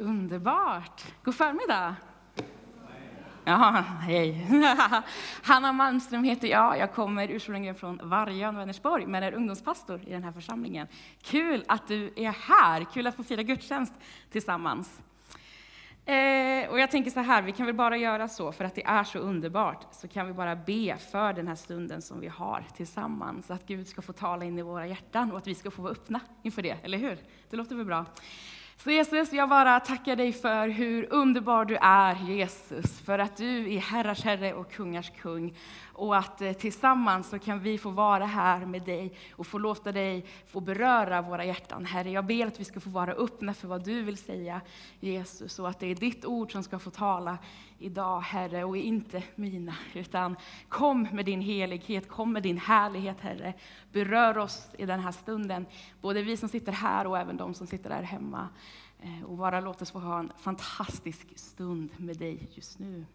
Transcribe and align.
Underbart! 0.00 1.04
God 1.24 1.34
förmiddag! 1.34 1.96
Ja, 3.44 3.84
hej. 4.00 4.46
Hanna 5.42 5.72
Malmström 5.72 6.24
heter 6.24 6.48
jag. 6.48 6.78
Jag 6.78 6.92
kommer 6.92 7.28
ursprungligen 7.28 7.74
från 7.74 8.00
Vargön, 8.02 8.56
Vänersborg, 8.56 9.06
men 9.06 9.22
är 9.22 9.32
ungdomspastor 9.32 10.00
i 10.06 10.12
den 10.12 10.24
här 10.24 10.32
församlingen. 10.32 10.86
Kul 11.22 11.64
att 11.68 11.88
du 11.88 12.12
är 12.16 12.30
här! 12.30 12.84
Kul 12.92 13.06
att 13.06 13.16
få 13.16 13.22
fira 13.22 13.42
gudstjänst 13.42 13.92
tillsammans. 14.30 15.00
Eh, 16.04 16.70
och 16.70 16.80
jag 16.80 16.90
tänker 16.90 17.10
så 17.10 17.20
här, 17.20 17.42
vi 17.42 17.52
kan 17.52 17.66
väl 17.66 17.74
bara 17.74 17.96
göra 17.96 18.28
så, 18.28 18.52
för 18.52 18.64
att 18.64 18.74
det 18.74 18.84
är 18.84 19.04
så 19.04 19.18
underbart, 19.18 19.86
så 19.90 20.08
kan 20.08 20.26
vi 20.26 20.32
bara 20.32 20.56
be 20.56 20.96
för 21.10 21.32
den 21.32 21.48
här 21.48 21.54
stunden 21.54 22.02
som 22.02 22.20
vi 22.20 22.28
har 22.28 22.64
tillsammans, 22.76 23.50
att 23.50 23.66
Gud 23.66 23.88
ska 23.88 24.02
få 24.02 24.12
tala 24.12 24.44
in 24.44 24.58
i 24.58 24.62
våra 24.62 24.86
hjärtan 24.86 25.32
och 25.32 25.38
att 25.38 25.46
vi 25.46 25.54
ska 25.54 25.70
få 25.70 25.82
vara 25.82 25.92
öppna 25.92 26.20
inför 26.42 26.62
det, 26.62 26.76
eller 26.82 26.98
hur? 26.98 27.18
Det 27.50 27.56
låter 27.56 27.76
väl 27.76 27.86
bra? 27.86 28.06
Så 28.84 28.90
Jesus, 28.90 29.32
jag 29.32 29.48
bara 29.48 29.80
tackar 29.80 30.16
dig 30.16 30.32
för 30.32 30.68
hur 30.68 31.12
underbar 31.12 31.64
du 31.64 31.76
är, 31.76 32.14
Jesus, 32.14 33.00
för 33.00 33.18
att 33.18 33.36
du 33.36 33.74
är 33.74 33.78
herrars 33.78 34.24
herre 34.24 34.54
och 34.54 34.72
kungars 34.72 35.12
kung. 35.20 35.54
Och 35.92 36.16
att 36.16 36.40
eh, 36.40 36.52
tillsammans 36.52 37.28
så 37.28 37.38
kan 37.38 37.60
vi 37.60 37.78
få 37.78 37.90
vara 37.90 38.26
här 38.26 38.66
med 38.66 38.82
dig 38.82 39.12
och 39.36 39.46
få 39.46 39.58
låta 39.58 39.92
dig 39.92 40.26
få 40.46 40.60
beröra 40.60 41.22
våra 41.22 41.44
hjärtan. 41.44 41.84
Herre, 41.84 42.10
jag 42.10 42.26
ber 42.26 42.46
att 42.46 42.60
vi 42.60 42.64
ska 42.64 42.80
få 42.80 42.90
vara 42.90 43.12
öppna 43.12 43.54
för 43.54 43.68
vad 43.68 43.84
du 43.84 44.02
vill 44.02 44.16
säga, 44.16 44.60
Jesus, 45.00 45.58
och 45.58 45.68
att 45.68 45.80
det 45.80 45.86
är 45.86 45.94
ditt 45.94 46.24
ord 46.24 46.52
som 46.52 46.62
ska 46.62 46.78
få 46.78 46.90
tala 46.90 47.38
idag, 47.80 48.20
Herre, 48.20 48.64
och 48.64 48.76
inte 48.76 49.22
mina. 49.34 49.74
Utan 49.94 50.36
kom 50.68 51.08
med 51.12 51.24
din 51.24 51.40
helighet, 51.40 52.08
kom 52.08 52.32
med 52.32 52.42
din 52.42 52.58
härlighet, 52.58 53.20
Herre. 53.20 53.54
Berör 53.92 54.38
oss 54.38 54.68
i 54.78 54.86
den 54.86 55.00
här 55.00 55.12
stunden, 55.12 55.66
både 56.00 56.22
vi 56.22 56.36
som 56.36 56.48
sitter 56.48 56.72
här 56.72 57.06
och 57.06 57.18
även 57.18 57.36
de 57.36 57.54
som 57.54 57.66
sitter 57.66 57.90
där 57.90 58.02
hemma. 58.02 58.48
Eh, 59.02 59.24
och 59.24 59.36
bara 59.36 59.60
låt 59.60 59.82
oss 59.82 59.90
få 59.90 59.98
ha 59.98 60.18
en 60.18 60.32
fantastisk 60.38 61.38
stund 61.38 61.90
med 61.96 62.16
dig 62.16 62.48
just 62.54 62.78
nu. 62.78 63.06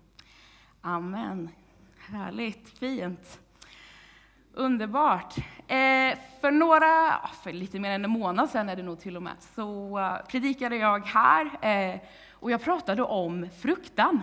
Amen. 0.82 1.50
Härligt, 1.98 2.70
fint. 2.70 3.40
Underbart. 4.54 5.38
Eh, 5.68 6.18
för 6.42 6.52
några, 6.52 7.20
för 7.44 7.54
lite 7.54 7.80
mer 7.80 7.92
än 7.92 8.06
en 8.06 8.12
månad 8.12 8.50
sedan 8.50 8.70
är 8.70 8.76
det 8.76 8.84
nog 8.84 9.00
till 9.00 9.18
och 9.18 9.24
med, 9.24 9.36
så 9.56 10.00
eh, 10.00 10.26
predikade 10.28 10.76
jag 10.76 11.06
här 11.06 12.02
och 12.32 12.52
jag 12.52 12.62
pratade 12.64 13.04
om 13.04 13.50
fruktan. 13.62 14.22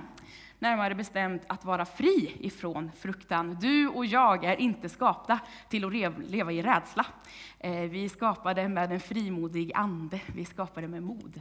Närmare 0.63 0.95
bestämt 0.95 1.43
att 1.47 1.65
vara 1.65 1.85
fri 1.85 2.37
ifrån 2.41 2.91
fruktan. 2.97 3.57
Du 3.61 3.89
och 3.89 4.07
jag 4.07 4.45
är 4.45 4.57
inte 4.57 4.89
skapta 4.89 5.41
till 5.69 5.85
att 5.85 6.19
leva 6.31 6.53
i 6.53 6.63
rädsla. 6.63 7.07
Eh, 7.59 7.73
vi 7.73 8.05
är 8.05 8.09
skapade 8.09 8.69
med 8.69 8.93
en 8.93 9.01
frimodig 9.01 9.73
ande, 9.75 10.21
vi 10.35 10.41
är 10.41 10.47
skapade 10.47 10.89
med 10.89 11.03
mod. 11.03 11.41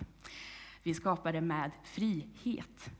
Vi 0.84 0.92
är 0.92 0.96
skapade 0.96 1.42
med 1.42 1.72
frihet. 1.84 2.92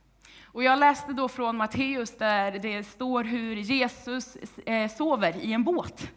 Och 0.42 0.64
jag 0.64 0.78
läste 0.78 1.12
då 1.12 1.28
från 1.28 1.56
Matteus 1.56 2.18
där 2.18 2.58
det 2.58 2.84
står 2.84 3.24
hur 3.24 3.56
Jesus 3.56 4.36
eh, 4.66 4.90
sover 4.90 5.36
i 5.36 5.52
en 5.52 5.64
båt. 5.64 6.10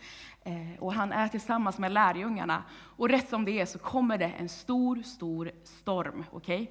Eh, 0.44 0.80
och 0.80 0.94
han 0.94 1.12
är 1.12 1.28
tillsammans 1.28 1.78
med 1.78 1.92
lärjungarna. 1.92 2.64
Och 2.72 3.10
rätt 3.10 3.30
som 3.30 3.46
det 3.46 3.60
är 3.60 3.66
så 3.66 3.80
kommer 3.80 4.18
det 4.18 4.32
en 4.38 4.50
stor, 4.50 5.02
stor 5.04 5.52
storm. 5.64 6.24
Okay? 6.32 6.68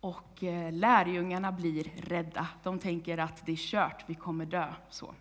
Och 0.00 0.44
eh, 0.44 0.72
lärjungarna 0.72 1.52
blir 1.52 1.92
rädda. 1.96 2.48
De 2.62 2.78
tänker 2.78 3.18
att 3.18 3.46
det 3.46 3.52
är 3.52 3.56
kört, 3.56 4.04
vi 4.06 4.14
kommer 4.14 4.46
dö. 4.46 4.74
Så. 4.90 5.14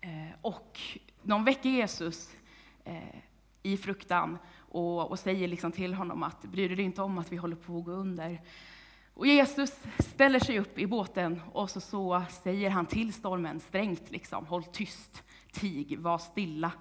Eh, 0.00 0.34
och 0.42 0.80
de 1.22 1.44
väcker 1.44 1.70
Jesus 1.70 2.36
eh, 2.84 3.16
i 3.62 3.76
fruktan 3.76 4.38
och, 4.56 5.10
och 5.10 5.18
säger 5.18 5.48
liksom 5.48 5.72
till 5.72 5.94
honom 5.94 6.22
att 6.22 6.42
bryr 6.42 6.68
du 6.68 6.74
dig 6.74 6.84
inte 6.84 7.02
om 7.02 7.18
att 7.18 7.32
vi 7.32 7.36
håller 7.36 7.56
på 7.56 7.78
att 7.78 7.84
gå 7.84 7.90
under? 7.90 8.40
Och 9.18 9.26
Jesus 9.26 9.72
ställer 9.98 10.38
sig 10.38 10.58
upp 10.58 10.78
i 10.78 10.86
båten 10.86 11.42
och 11.52 11.70
så, 11.70 11.80
så 11.80 12.22
säger 12.42 12.70
han 12.70 12.86
till 12.86 13.12
stormen 13.12 13.60
strängt, 13.60 14.10
liksom, 14.10 14.46
håll 14.46 14.64
tyst, 14.64 15.22
tig, 15.52 15.98
var 15.98 16.18
stilla. 16.18 16.72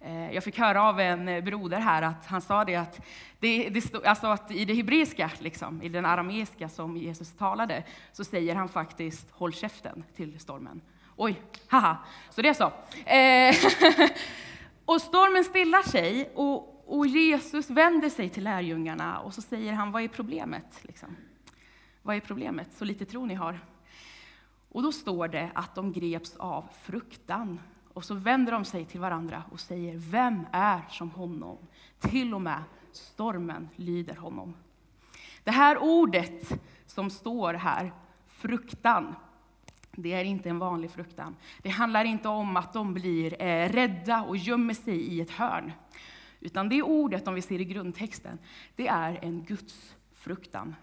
Eh, 0.00 0.32
jag 0.32 0.44
fick 0.44 0.58
höra 0.58 0.82
av 0.82 1.00
en 1.00 1.44
broder 1.44 1.78
här 1.78 2.02
att 2.02 2.26
han 2.26 2.40
sa 2.40 2.64
det 2.64 2.76
att, 2.76 3.00
det, 3.38 3.68
det 3.68 3.80
stod, 3.80 4.06
alltså 4.06 4.26
att 4.26 4.50
i 4.50 4.64
det 4.64 4.74
hebreiska, 4.74 5.30
liksom, 5.38 5.82
i 5.82 5.88
den 5.88 6.06
arameiska 6.06 6.68
som 6.68 6.96
Jesus 6.96 7.32
talade, 7.32 7.84
så 8.12 8.24
säger 8.24 8.54
han 8.54 8.68
faktiskt 8.68 9.30
håll 9.30 9.52
käften 9.52 10.04
till 10.16 10.40
stormen. 10.40 10.80
Oj, 11.16 11.42
haha, 11.68 11.96
så 12.30 12.42
det 12.42 12.48
är 12.48 12.54
så. 12.54 12.72
Eh, 13.10 14.10
och 14.84 15.00
stormen 15.00 15.44
stillar 15.44 15.82
sig 15.82 16.30
och, 16.34 16.84
och 16.86 17.06
Jesus 17.06 17.70
vänder 17.70 18.08
sig 18.08 18.28
till 18.28 18.44
lärjungarna 18.44 19.18
och 19.18 19.34
så 19.34 19.42
säger 19.42 19.72
han, 19.72 19.92
vad 19.92 20.02
är 20.02 20.08
problemet? 20.08 20.80
Liksom. 20.82 21.16
Vad 22.02 22.16
är 22.16 22.20
problemet? 22.20 22.74
Så 22.74 22.84
lite 22.84 23.04
tro 23.04 23.26
ni 23.26 23.34
har. 23.34 23.60
Och 24.68 24.82
då 24.82 24.92
står 24.92 25.28
det 25.28 25.50
att 25.54 25.74
de 25.74 25.92
greps 25.92 26.36
av 26.36 26.68
fruktan. 26.82 27.60
Och 27.92 28.04
så 28.04 28.14
vänder 28.14 28.52
de 28.52 28.64
sig 28.64 28.84
till 28.84 29.00
varandra 29.00 29.42
och 29.50 29.60
säger, 29.60 29.96
vem 29.96 30.46
är 30.52 30.80
som 30.90 31.10
honom? 31.10 31.58
Till 31.98 32.34
och 32.34 32.42
med 32.42 32.62
stormen 32.92 33.68
lyder 33.76 34.16
honom. 34.16 34.54
Det 35.44 35.50
här 35.50 35.78
ordet 35.78 36.60
som 36.86 37.10
står 37.10 37.54
här, 37.54 37.92
fruktan, 38.26 39.14
det 39.90 40.12
är 40.12 40.24
inte 40.24 40.48
en 40.48 40.58
vanlig 40.58 40.90
fruktan. 40.90 41.36
Det 41.62 41.68
handlar 41.68 42.04
inte 42.04 42.28
om 42.28 42.56
att 42.56 42.72
de 42.72 42.94
blir 42.94 43.42
eh, 43.42 43.68
rädda 43.68 44.22
och 44.22 44.36
gömmer 44.36 44.74
sig 44.74 45.00
i 45.00 45.20
ett 45.20 45.30
hörn. 45.30 45.72
Utan 46.40 46.68
det 46.68 46.82
ordet, 46.82 47.28
om 47.28 47.34
vi 47.34 47.42
ser 47.42 47.60
i 47.60 47.64
grundtexten, 47.64 48.38
det 48.76 48.88
är 48.88 49.18
en 49.22 49.44
Guds 49.44 49.96
fruktan. 50.12 50.74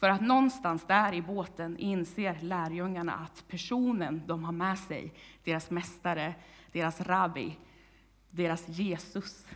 För 0.00 0.08
att 0.08 0.20
någonstans 0.20 0.86
där 0.86 1.12
i 1.14 1.22
båten 1.22 1.78
inser 1.78 2.38
lärjungarna 2.40 3.14
att 3.14 3.44
personen 3.48 4.22
de 4.26 4.44
har 4.44 4.52
med 4.52 4.78
sig, 4.78 5.12
deras 5.44 5.70
mästare, 5.70 6.34
deras 6.72 7.00
rabbi, 7.00 7.56
deras 8.30 8.68
Jesus, 8.68 9.46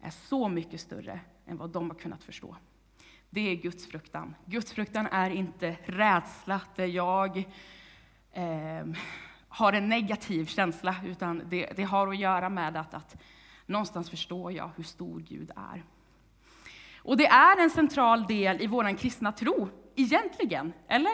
är 0.00 0.10
så 0.10 0.48
mycket 0.48 0.80
större 0.80 1.20
än 1.46 1.56
vad 1.56 1.70
de 1.70 1.90
har 1.90 1.96
kunnat 1.96 2.24
förstå. 2.24 2.56
Det 3.30 3.40
är 3.40 3.54
Guds 3.54 3.86
fruktan. 3.86 4.34
Guds 4.44 4.72
fruktan 4.72 5.06
är 5.06 5.30
inte 5.30 5.76
rädsla 5.84 6.60
där 6.76 6.86
jag 6.86 7.38
eh, 8.32 8.86
har 9.48 9.72
en 9.72 9.88
negativ 9.88 10.46
känsla, 10.46 10.96
utan 11.04 11.42
det, 11.48 11.72
det, 11.76 11.82
har 11.84 12.08
att 12.08 12.18
göra 12.18 12.48
med 12.48 12.76
att, 12.76 12.94
att 12.94 13.16
någonstans 13.66 14.10
förstår 14.10 14.52
jag 14.52 14.70
hur 14.76 14.84
stor 14.84 15.20
Gud 15.20 15.50
är. 15.56 15.84
Och 16.96 17.16
det 17.16 17.26
är 17.26 17.62
en 17.62 17.70
central 17.70 18.26
del 18.26 18.62
i 18.62 18.66
vår 18.66 18.96
kristna 18.96 19.32
tro, 19.32 19.68
egentligen, 19.96 20.72
eller? 20.88 21.12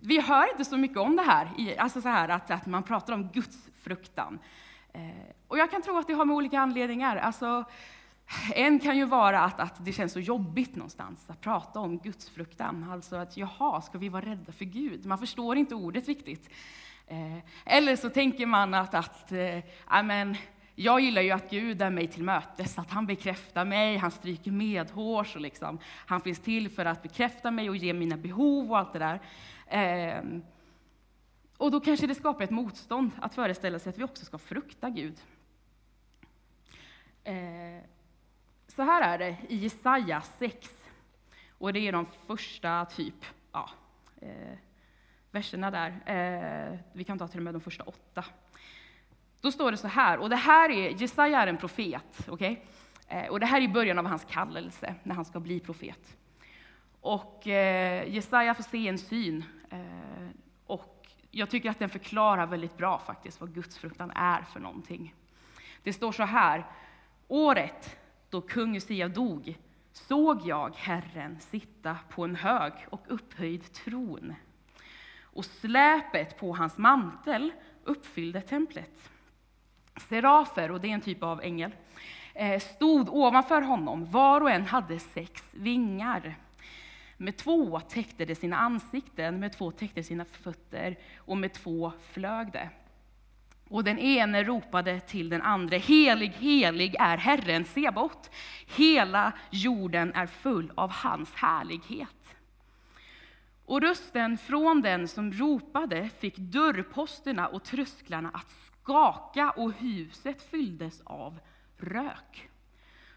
Vi 0.00 0.20
hör 0.20 0.50
inte 0.50 0.64
så 0.64 0.76
mycket 0.76 0.98
om 0.98 1.16
det 1.16 1.22
här, 1.22 1.76
alltså 1.78 2.00
så 2.00 2.08
här 2.08 2.28
att, 2.28 2.50
att 2.50 2.66
man 2.66 2.82
pratar 2.82 3.12
om 3.12 3.28
Guds 3.28 3.68
fruktan. 3.82 4.38
Eh, 4.92 5.00
och 5.48 5.58
jag 5.58 5.70
kan 5.70 5.82
tro 5.82 5.98
att 5.98 6.06
det 6.06 6.12
har 6.12 6.24
med 6.24 6.36
olika 6.36 6.60
anledningar. 6.60 7.16
Alltså, 7.16 7.64
en 8.54 8.78
kan 8.78 8.96
ju 8.96 9.04
vara 9.04 9.40
att, 9.40 9.60
att 9.60 9.84
det 9.84 9.92
känns 9.92 10.12
så 10.12 10.20
jobbigt 10.20 10.76
någonstans 10.76 11.30
att 11.30 11.40
prata 11.40 11.80
om 11.80 11.98
Guds 11.98 12.30
fruktan. 12.30 12.90
Alltså 12.90 13.16
att 13.16 13.36
jaha, 13.36 13.80
ska 13.80 13.98
vi 13.98 14.08
vara 14.08 14.26
rädda 14.26 14.52
för 14.52 14.64
Gud? 14.64 15.06
Man 15.06 15.18
förstår 15.18 15.56
inte 15.56 15.74
ordet 15.74 16.08
riktigt. 16.08 16.50
Eh, 17.06 17.38
eller 17.64 17.96
så 17.96 18.10
tänker 18.10 18.46
man 18.46 18.74
att, 18.74 18.94
att 18.94 19.32
äh, 19.32 19.58
amen, 19.86 20.36
jag 20.82 21.00
gillar 21.00 21.22
ju 21.22 21.30
att 21.30 21.50
Gud 21.50 21.82
är 21.82 21.90
mig 21.90 22.08
till 22.08 22.22
mötes, 22.22 22.78
att 22.78 22.90
han 22.90 23.06
bekräftar 23.06 23.64
mig, 23.64 23.96
han 23.96 24.10
stryker 24.10 24.50
medhårs 24.50 25.34
och 25.34 25.40
liksom, 25.40 25.78
han 25.84 26.20
finns 26.20 26.40
till 26.40 26.70
för 26.70 26.84
att 26.84 27.02
bekräfta 27.02 27.50
mig 27.50 27.70
och 27.70 27.76
ge 27.76 27.92
mina 27.92 28.16
behov 28.16 28.70
och 28.70 28.78
allt 28.78 28.92
det 28.92 28.98
där. 28.98 29.20
Eh, 29.66 30.22
och 31.56 31.70
då 31.70 31.80
kanske 31.80 32.06
det 32.06 32.14
skapar 32.14 32.44
ett 32.44 32.50
motstånd 32.50 33.10
att 33.20 33.34
föreställa 33.34 33.78
sig 33.78 33.90
att 33.90 33.98
vi 33.98 34.04
också 34.04 34.24
ska 34.24 34.38
frukta 34.38 34.90
Gud. 34.90 35.20
Eh, 37.24 37.84
så 38.68 38.82
här 38.82 39.02
är 39.02 39.18
det 39.18 39.36
i 39.48 39.56
Jesaja 39.56 40.22
6, 40.38 40.70
och 41.58 41.72
det 41.72 41.88
är 41.88 41.92
de 41.92 42.06
första 42.26 42.84
typ, 42.84 43.24
ja, 43.52 43.70
eh, 44.20 44.58
verserna 45.30 45.70
där. 45.70 46.00
Ehm, 46.06 46.78
vi 46.92 47.04
kan 47.04 47.18
ta 47.18 47.28
till 47.28 47.38
och 47.38 47.44
med 47.44 47.54
de 47.54 47.60
första 47.60 47.84
åtta. 47.84 48.24
Då 49.40 49.52
står 49.52 49.70
det 49.70 49.76
så 49.76 49.88
här, 49.88 50.18
och 50.18 50.30
det 50.30 50.36
här 50.36 50.70
är, 50.70 50.90
Jesaja 50.90 51.42
är 51.42 51.46
en 51.46 51.56
profet, 51.56 52.28
okay? 52.28 52.56
Eh, 53.08 53.26
och 53.26 53.40
det 53.40 53.46
här 53.46 53.60
är 53.60 53.68
början 53.68 53.98
av 53.98 54.06
hans 54.06 54.24
kallelse, 54.24 54.94
när 55.02 55.14
han 55.14 55.24
ska 55.24 55.40
bli 55.40 55.60
profet. 55.60 56.16
Och 57.00 57.46
eh, 57.46 58.08
Jesaja 58.14 58.54
får 58.54 58.62
se 58.62 58.88
en 58.88 58.98
syn, 58.98 59.44
eh, 59.70 60.28
och 60.66 61.06
jag 61.30 61.50
tycker 61.50 61.70
att 61.70 61.78
den 61.78 61.88
förklarar 61.88 62.46
väldigt 62.46 62.76
bra 62.76 62.98
faktiskt 62.98 63.40
vad 63.40 63.54
gudsfruktan 63.54 64.10
är 64.14 64.42
för 64.42 64.60
någonting. 64.60 65.14
Det 65.82 65.92
står 65.92 66.12
så 66.12 66.22
här, 66.22 66.66
året 67.28 67.96
då 68.30 68.40
kung 68.40 68.76
Usia 68.76 69.08
dog 69.08 69.58
såg 69.92 70.40
jag 70.44 70.76
Herren 70.76 71.40
sitta 71.40 71.96
på 72.08 72.24
en 72.24 72.36
hög 72.36 72.72
och 72.90 73.04
upphöjd 73.08 73.72
tron, 73.72 74.34
och 75.22 75.44
släpet 75.44 76.38
på 76.38 76.54
hans 76.56 76.78
mantel 76.78 77.52
uppfyllde 77.84 78.40
templet. 78.40 79.10
Serafer, 80.08 80.70
och 80.70 80.80
det 80.80 80.88
är 80.88 80.94
en 80.94 81.00
typ 81.00 81.22
av 81.22 81.40
ängel, 81.42 81.70
eh, 82.34 82.60
stod 82.60 83.08
ovanför 83.08 83.62
honom. 83.62 84.10
Var 84.10 84.40
och 84.40 84.50
en 84.50 84.66
hade 84.66 84.98
sex 84.98 85.42
vingar. 85.50 86.34
Med 87.16 87.36
två 87.36 87.80
täckte 87.80 88.24
de 88.24 88.34
sina 88.34 88.56
ansikten, 88.56 89.40
med 89.40 89.52
två 89.52 89.70
täckte 89.70 90.02
sina 90.02 90.24
fötter 90.24 90.96
och 91.16 91.36
med 91.36 91.52
två 91.52 91.92
flög 92.12 92.52
de. 92.52 92.68
Och 93.68 93.84
den 93.84 93.98
ene 93.98 94.44
ropade 94.44 95.00
till 95.00 95.28
den 95.28 95.42
andra, 95.42 95.76
helig, 95.76 96.32
helig 96.38 96.96
är 96.98 97.16
Herren 97.16 97.64
Sebaot. 97.64 98.30
Hela 98.76 99.32
jorden 99.50 100.12
är 100.14 100.26
full 100.26 100.72
av 100.74 100.90
hans 100.90 101.34
härlighet. 101.34 102.36
Och 103.66 103.80
rösten 103.80 104.38
från 104.38 104.82
den 104.82 105.08
som 105.08 105.32
ropade 105.32 106.08
fick 106.18 106.36
dörrposterna 106.36 107.46
och 107.46 107.64
trösklarna 107.64 108.30
att 108.34 108.69
skaka 108.90 109.50
och 109.50 109.72
huset 109.72 110.42
fylldes 110.42 111.00
av 111.04 111.40
rök. 111.76 112.50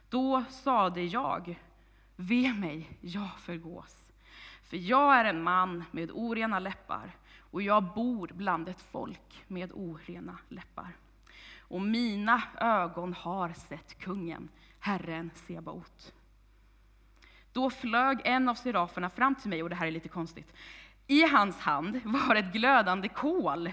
Då 0.09 0.43
sade 0.49 1.03
jag, 1.03 1.59
ve 2.15 2.53
mig, 2.53 2.97
jag 3.01 3.39
förgås. 3.39 4.11
För 4.63 4.77
jag 4.77 5.15
är 5.15 5.25
en 5.25 5.43
man 5.43 5.83
med 5.91 6.11
orena 6.11 6.59
läppar 6.59 7.15
och 7.39 7.61
jag 7.61 7.83
bor 7.83 8.31
bland 8.33 8.69
ett 8.69 8.81
folk 8.81 9.43
med 9.47 9.71
orena 9.73 10.37
läppar. 10.49 10.95
Och 11.59 11.81
mina 11.81 12.43
ögon 12.59 13.13
har 13.13 13.53
sett 13.53 13.99
kungen, 13.99 14.49
Herren 14.79 15.31
Sebaot. 15.35 16.13
Då 17.53 17.69
flög 17.69 18.21
en 18.23 18.49
av 18.49 18.55
seraferna 18.55 19.09
fram 19.09 19.35
till 19.35 19.49
mig, 19.49 19.63
och 19.63 19.69
det 19.69 19.75
här 19.75 19.87
är 19.87 19.91
lite 19.91 20.09
konstigt. 20.09 20.53
I 21.07 21.23
hans 21.23 21.59
hand 21.59 22.01
var 22.03 22.35
ett 22.35 22.53
glödande 22.53 23.07
kol 23.07 23.69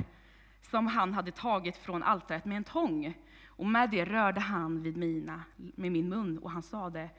som 0.63 0.87
han 0.87 1.15
hade 1.15 1.31
tagit 1.31 1.77
från 1.77 2.03
altaret 2.03 2.45
med 2.45 2.57
en 2.57 2.65
tång. 2.65 3.15
Och 3.47 3.67
med 3.67 3.91
det 3.91 4.05
rörde 4.05 4.41
han 4.41 4.83
vid 4.83 4.97
mina, 4.97 5.45
med 5.57 5.93
min 5.93 6.09
mun, 6.09 6.39
och 6.39 6.51
han 6.51 6.63
sade, 6.63 7.11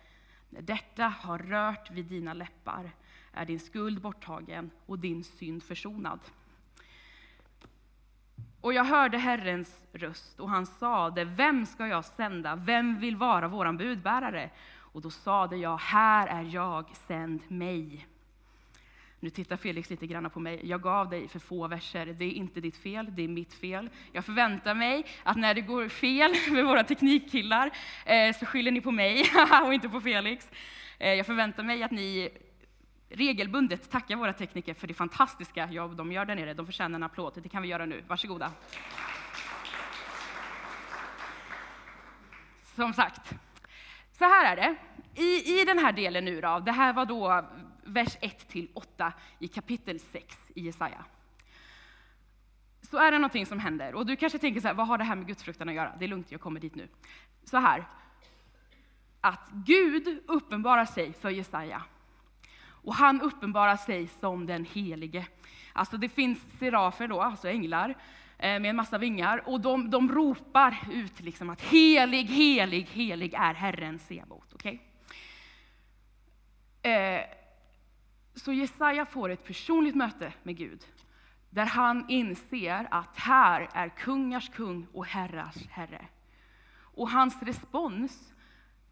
detta 0.49 1.07
har 1.07 1.37
rört 1.37 1.91
vid 1.91 2.05
dina 2.05 2.33
läppar 2.33 2.91
är 3.33 3.45
din 3.45 3.59
skuld 3.59 4.01
borttagen 4.01 4.71
och 4.85 4.99
din 4.99 5.23
synd 5.23 5.63
försonad. 5.63 6.19
Och 8.61 8.73
jag 8.73 8.83
hörde 8.83 9.17
Herrens 9.17 9.81
röst, 9.93 10.39
och 10.39 10.49
han 10.49 10.65
sade, 10.65 11.23
vem 11.23 11.65
ska 11.65 11.87
jag 11.87 12.05
sända? 12.05 12.55
Vem 12.55 12.99
vill 12.99 13.15
vara 13.15 13.47
våran 13.47 13.77
budbärare? 13.77 14.49
Och 14.73 15.01
då 15.01 15.09
sade 15.09 15.57
jag, 15.57 15.77
här 15.77 16.27
är 16.27 16.43
jag, 16.43 16.89
sänd 16.95 17.41
mig. 17.47 18.07
Nu 19.23 19.29
tittar 19.29 19.57
Felix 19.57 19.89
lite 19.89 20.07
grann 20.07 20.29
på 20.29 20.39
mig. 20.39 20.59
Jag 20.63 20.81
gav 20.81 21.09
dig 21.09 21.27
för 21.27 21.39
få 21.39 21.67
verser. 21.67 22.05
Det 22.05 22.25
är 22.25 22.31
inte 22.31 22.61
ditt 22.61 22.77
fel, 22.77 23.15
det 23.15 23.23
är 23.23 23.27
mitt 23.27 23.53
fel. 23.53 23.89
Jag 24.11 24.25
förväntar 24.25 24.75
mig 24.75 25.05
att 25.23 25.37
när 25.37 25.53
det 25.53 25.61
går 25.61 25.89
fel 25.89 26.35
med 26.51 26.65
våra 26.65 26.83
teknikkillar 26.83 27.71
eh, 28.05 28.35
så 28.35 28.45
skyller 28.45 28.71
ni 28.71 28.81
på 28.81 28.91
mig 28.91 29.25
och 29.65 29.73
inte 29.73 29.89
på 29.89 30.01
Felix. 30.01 30.49
Eh, 30.97 31.13
jag 31.13 31.25
förväntar 31.25 31.63
mig 31.63 31.83
att 31.83 31.91
ni 31.91 32.29
regelbundet 33.09 33.91
tackar 33.91 34.15
våra 34.15 34.33
tekniker 34.33 34.73
för 34.73 34.87
det 34.87 34.93
fantastiska 34.93 35.71
jobb 35.71 35.95
de 35.95 36.11
gör 36.11 36.25
där 36.25 36.35
nere. 36.35 36.53
De 36.53 36.65
förtjänar 36.65 36.95
en 36.95 37.03
applåd. 37.03 37.39
Det 37.43 37.49
kan 37.49 37.61
vi 37.61 37.67
göra 37.67 37.85
nu. 37.85 38.03
Varsågoda. 38.07 38.51
Som 42.75 42.93
sagt, 42.93 43.33
så 44.11 44.23
här 44.23 44.51
är 44.51 44.55
det. 44.55 44.75
I, 45.21 45.61
I 45.61 45.65
den 45.65 45.79
här 45.79 45.91
delen 45.91 46.25
nu 46.25 46.41
då, 46.41 46.59
det 46.59 46.71
här 46.71 46.93
var 46.93 47.05
då 47.05 47.45
vers 47.91 48.17
1-8 48.17 49.11
i 49.39 49.47
kapitel 49.47 49.99
6 49.99 50.37
i 50.55 50.61
Jesaja. 50.61 51.05
Så 52.81 52.97
är 52.97 53.11
det 53.11 53.17
någonting 53.17 53.45
som 53.45 53.59
händer. 53.59 53.95
Och 53.95 54.05
du 54.05 54.15
kanske 54.15 54.39
tänker 54.39 54.61
så 54.61 54.67
här, 54.67 54.75
vad 54.75 54.87
har 54.87 54.97
det 54.97 55.03
här 55.03 55.15
med 55.15 55.27
gudsfruktan 55.27 55.69
att 55.69 55.75
göra? 55.75 55.95
Det 55.99 56.05
är 56.05 56.09
lugnt, 56.09 56.31
jag 56.31 56.41
kommer 56.41 56.59
dit 56.59 56.75
nu. 56.75 56.87
Så 57.43 57.57
här, 57.57 57.85
att 59.21 59.49
Gud 59.51 60.23
uppenbarar 60.27 60.85
sig 60.85 61.13
för 61.13 61.29
Jesaja. 61.29 61.83
Och 62.63 62.95
han 62.95 63.21
uppenbarar 63.21 63.77
sig 63.77 64.07
som 64.07 64.45
den 64.45 64.65
helige. 64.65 65.27
Alltså 65.73 65.97
det 65.97 66.09
finns 66.09 66.39
serafer 66.59 67.07
då, 67.07 67.21
alltså 67.21 67.47
änglar, 67.47 67.89
eh, 68.37 68.59
med 68.59 68.65
en 68.65 68.75
massa 68.75 68.97
vingar. 68.97 69.49
Och 69.49 69.61
de, 69.61 69.89
de 69.89 70.11
ropar 70.11 70.77
ut 70.91 71.19
liksom 71.19 71.49
att 71.49 71.61
helig, 71.61 72.25
helig, 72.25 72.87
helig 72.91 73.33
är 73.33 73.53
Herren 73.53 73.99
Sebaot. 73.99 74.53
Okay? 74.53 74.79
Eh, 76.81 77.21
så 78.35 78.53
Jesaja 78.53 79.05
får 79.05 79.29
ett 79.29 79.45
personligt 79.45 79.95
möte 79.95 80.33
med 80.43 80.57
Gud, 80.57 80.85
där 81.49 81.65
han 81.65 82.09
inser 82.09 82.87
att 82.91 83.17
här 83.17 83.69
är 83.73 83.89
kungars 83.89 84.49
kung 84.49 84.87
och 84.93 85.05
herrars 85.05 85.67
herre. 85.69 86.05
Och 86.93 87.09
hans 87.09 87.43
respons 87.43 88.33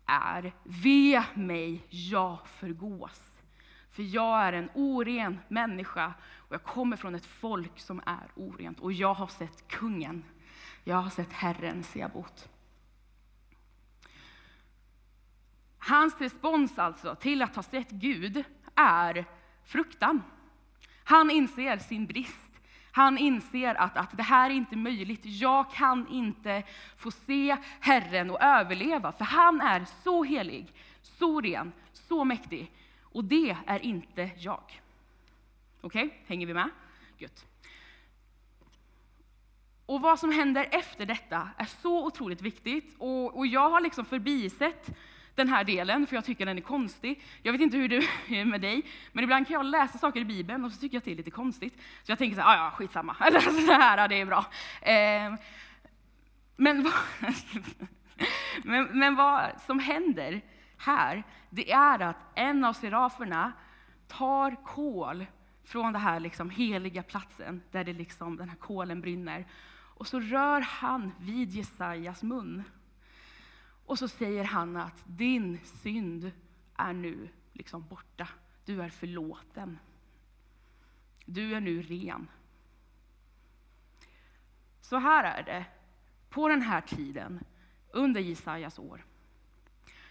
är, 0.06 0.53
ve 0.63 1.24
mig, 1.33 1.86
jag 1.89 2.47
förgås. 2.47 3.21
För 3.91 4.03
jag 4.03 4.41
är 4.41 4.53
en 4.53 4.69
oren 4.74 5.39
människa 5.47 6.13
och 6.35 6.53
jag 6.53 6.63
kommer 6.63 6.97
från 6.97 7.15
ett 7.15 7.25
folk 7.25 7.80
som 7.80 8.01
är 8.06 8.27
orent. 8.35 8.80
Och 8.80 8.94
jag 8.94 9.13
har 9.13 9.27
sett 9.27 9.68
kungen, 9.68 10.24
jag 10.83 10.95
har 10.95 11.09
sett 11.09 11.33
Herren 11.33 11.83
Sebot. 11.83 12.50
Hans 15.77 16.21
respons 16.21 16.80
alltså 16.80 17.15
till 17.15 17.42
att 17.42 17.56
ha 17.56 17.63
sett 17.63 17.89
Gud 17.89 18.44
är 18.79 19.25
fruktan. 19.65 20.23
Han 21.03 21.31
inser 21.31 21.77
sin 21.77 22.05
brist. 22.05 22.49
Han 22.91 23.17
inser 23.17 23.75
att, 23.75 23.97
att 23.97 24.17
det 24.17 24.23
här 24.23 24.49
är 24.49 24.53
inte 24.53 24.75
möjligt. 24.75 25.21
Jag 25.23 25.71
kan 25.71 26.07
inte 26.07 26.63
få 26.97 27.11
se 27.11 27.57
Herren 27.79 28.29
och 28.29 28.41
överleva, 28.41 29.11
för 29.11 29.25
han 29.25 29.61
är 29.61 29.85
så 30.03 30.23
helig, 30.23 30.73
så 31.01 31.41
ren, 31.41 31.71
så 31.93 32.23
mäktig. 32.23 32.71
Och 33.01 33.23
det 33.23 33.57
är 33.65 33.79
inte 33.79 34.29
jag. 34.37 34.81
Okej, 35.81 36.05
okay? 36.05 36.17
hänger 36.27 36.47
vi 36.47 36.53
med? 36.53 36.69
Gött. 37.17 37.45
Och 39.85 40.01
vad 40.01 40.19
som 40.19 40.31
händer 40.31 40.67
efter 40.71 41.05
detta 41.05 41.49
är 41.57 41.65
så 41.65 42.05
otroligt 42.05 42.41
viktigt. 42.41 42.95
Och, 42.97 43.37
och 43.37 43.47
jag 43.47 43.69
har 43.69 43.81
liksom 43.81 44.05
förbisett 44.05 44.89
den 45.39 45.50
här 45.50 45.63
delen, 45.63 46.07
för 46.07 46.15
jag 46.15 46.25
tycker 46.25 46.45
den 46.45 46.57
är 46.57 46.62
konstig. 46.62 47.21
Jag 47.44 47.51
vet 47.51 47.62
inte 47.62 47.77
hur 47.77 47.89
det 47.89 47.95
är 48.30 48.45
med 48.45 48.62
dig, 48.62 48.81
men 49.12 49.24
ibland 49.24 49.47
kan 49.47 49.53
jag 49.53 49.65
läsa 49.65 49.97
saker 49.97 50.19
i 50.19 50.25
Bibeln 50.25 50.65
och 50.65 50.71
så 50.71 50.80
tycker 50.80 50.95
jag 50.95 51.00
att 51.00 51.06
det 51.06 51.12
är 51.12 51.15
lite 51.15 51.31
konstigt. 51.31 51.74
Så 52.03 52.12
jag 52.12 52.18
tänker 52.18 52.36
så 52.36 52.41
här, 52.41 52.56
ah, 52.56 52.65
ja, 52.65 52.71
skitsamma, 52.71 53.15
eller 53.27 53.36
alltså, 53.47 53.62
så 53.62 53.71
här, 53.71 54.07
det 54.07 54.21
är 54.21 54.25
bra. 54.25 54.45
Eh, 54.81 55.33
men, 56.56 56.91
men, 58.63 58.99
men 58.99 59.16
vad 59.16 59.61
som 59.66 59.80
händer 59.80 60.42
här, 60.78 61.23
det 61.49 61.71
är 61.71 61.99
att 61.99 62.18
en 62.35 62.66
av 62.66 62.73
seraferna 62.73 63.52
tar 64.07 64.66
kol 64.66 65.25
från 65.63 65.94
den 65.94 66.02
här 66.02 66.19
liksom 66.19 66.49
heliga 66.49 67.04
platsen, 67.04 67.61
där 67.71 67.83
det 67.83 67.94
liksom, 67.94 68.37
den 68.37 68.49
här 68.49 68.57
kolen 68.57 69.02
brinner. 69.02 69.45
Och 69.99 70.07
så 70.07 70.19
rör 70.19 70.61
han 70.61 71.11
vid 71.19 71.52
Jesajas 71.52 72.23
mun. 72.23 72.63
Och 73.89 73.99
så 73.99 74.07
säger 74.07 74.43
han 74.43 74.77
att 74.77 75.03
din 75.05 75.59
synd 75.63 76.31
är 76.75 76.93
nu 76.93 77.29
liksom 77.53 77.87
borta. 77.87 78.27
Du 78.65 78.81
är 78.81 78.89
förlåten. 78.89 79.79
Du 81.25 81.55
är 81.55 81.59
nu 81.59 81.81
ren. 81.81 82.27
Så 84.81 84.97
här 84.97 85.23
är 85.23 85.43
det. 85.43 85.65
På 86.29 86.47
den 86.47 86.61
här 86.61 86.81
tiden, 86.81 87.39
under 87.91 88.21
Jesajas 88.21 88.79
år, 88.79 89.05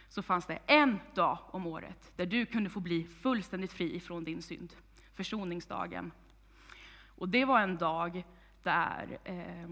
så 0.09 0.23
fanns 0.23 0.47
det 0.47 0.59
en 0.67 0.99
dag 1.15 1.39
om 1.47 1.67
året 1.67 2.13
där 2.17 2.27
du 2.27 2.47
kunde 2.47 2.71
få 2.71 2.81
bli 2.81 3.05
fullständigt 3.05 3.73
fri 3.73 4.01
från 4.01 4.25
din 4.25 4.43
synd. 4.43 4.75
Försoningsdagen. 5.15 6.13
Och 7.07 7.29
det 7.29 7.45
var 7.45 7.61
en 7.61 7.77
dag 7.77 8.25
där 8.63 9.19
eh, 9.25 9.69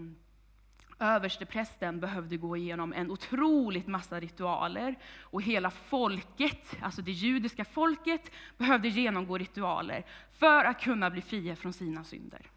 översteprästen 0.99 1.99
behövde 1.99 2.37
gå 2.37 2.57
igenom 2.57 2.93
en 2.93 3.11
otroligt 3.11 3.87
massa 3.87 4.19
ritualer 4.19 4.95
och 5.21 5.41
hela 5.41 5.71
folket, 5.71 6.75
alltså 6.81 7.01
det 7.01 7.11
judiska 7.11 7.65
folket, 7.65 8.31
behövde 8.57 8.87
genomgå 8.87 9.37
ritualer 9.37 10.05
för 10.31 10.65
att 10.65 10.81
kunna 10.81 11.09
bli 11.09 11.21
fria 11.21 11.55
från 11.55 11.73
sina 11.73 12.03
synder. 12.03 12.51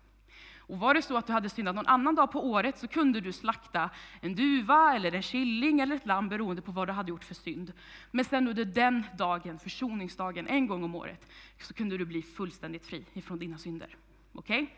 Och 0.70 0.78
var 0.78 0.94
det 0.94 1.02
så 1.02 1.16
att 1.16 1.26
du 1.26 1.32
hade 1.32 1.48
syndat 1.48 1.74
någon 1.74 1.86
annan 1.86 2.14
dag 2.14 2.32
på 2.32 2.50
året 2.50 2.78
så 2.78 2.88
kunde 2.88 3.20
du 3.20 3.32
slakta 3.32 3.90
en 4.20 4.34
duva, 4.34 4.94
eller 4.94 5.14
en 5.14 5.22
killing 5.22 5.80
eller 5.80 5.96
ett 5.96 6.06
lamm 6.06 6.28
beroende 6.28 6.62
på 6.62 6.72
vad 6.72 6.88
du 6.88 6.92
hade 6.92 7.10
gjort 7.10 7.24
för 7.24 7.34
synd. 7.34 7.72
Men 8.10 8.24
sen 8.24 8.48
under 8.48 8.64
den 8.64 9.04
dagen, 9.18 9.58
försoningsdagen, 9.58 10.46
en 10.46 10.66
gång 10.66 10.84
om 10.84 10.94
året, 10.94 11.26
så 11.58 11.74
kunde 11.74 11.98
du 11.98 12.04
bli 12.04 12.22
fullständigt 12.22 12.86
fri 12.86 13.04
ifrån 13.12 13.38
dina 13.38 13.58
synder. 13.58 13.96
Okej? 14.32 14.62
Okay? 14.62 14.74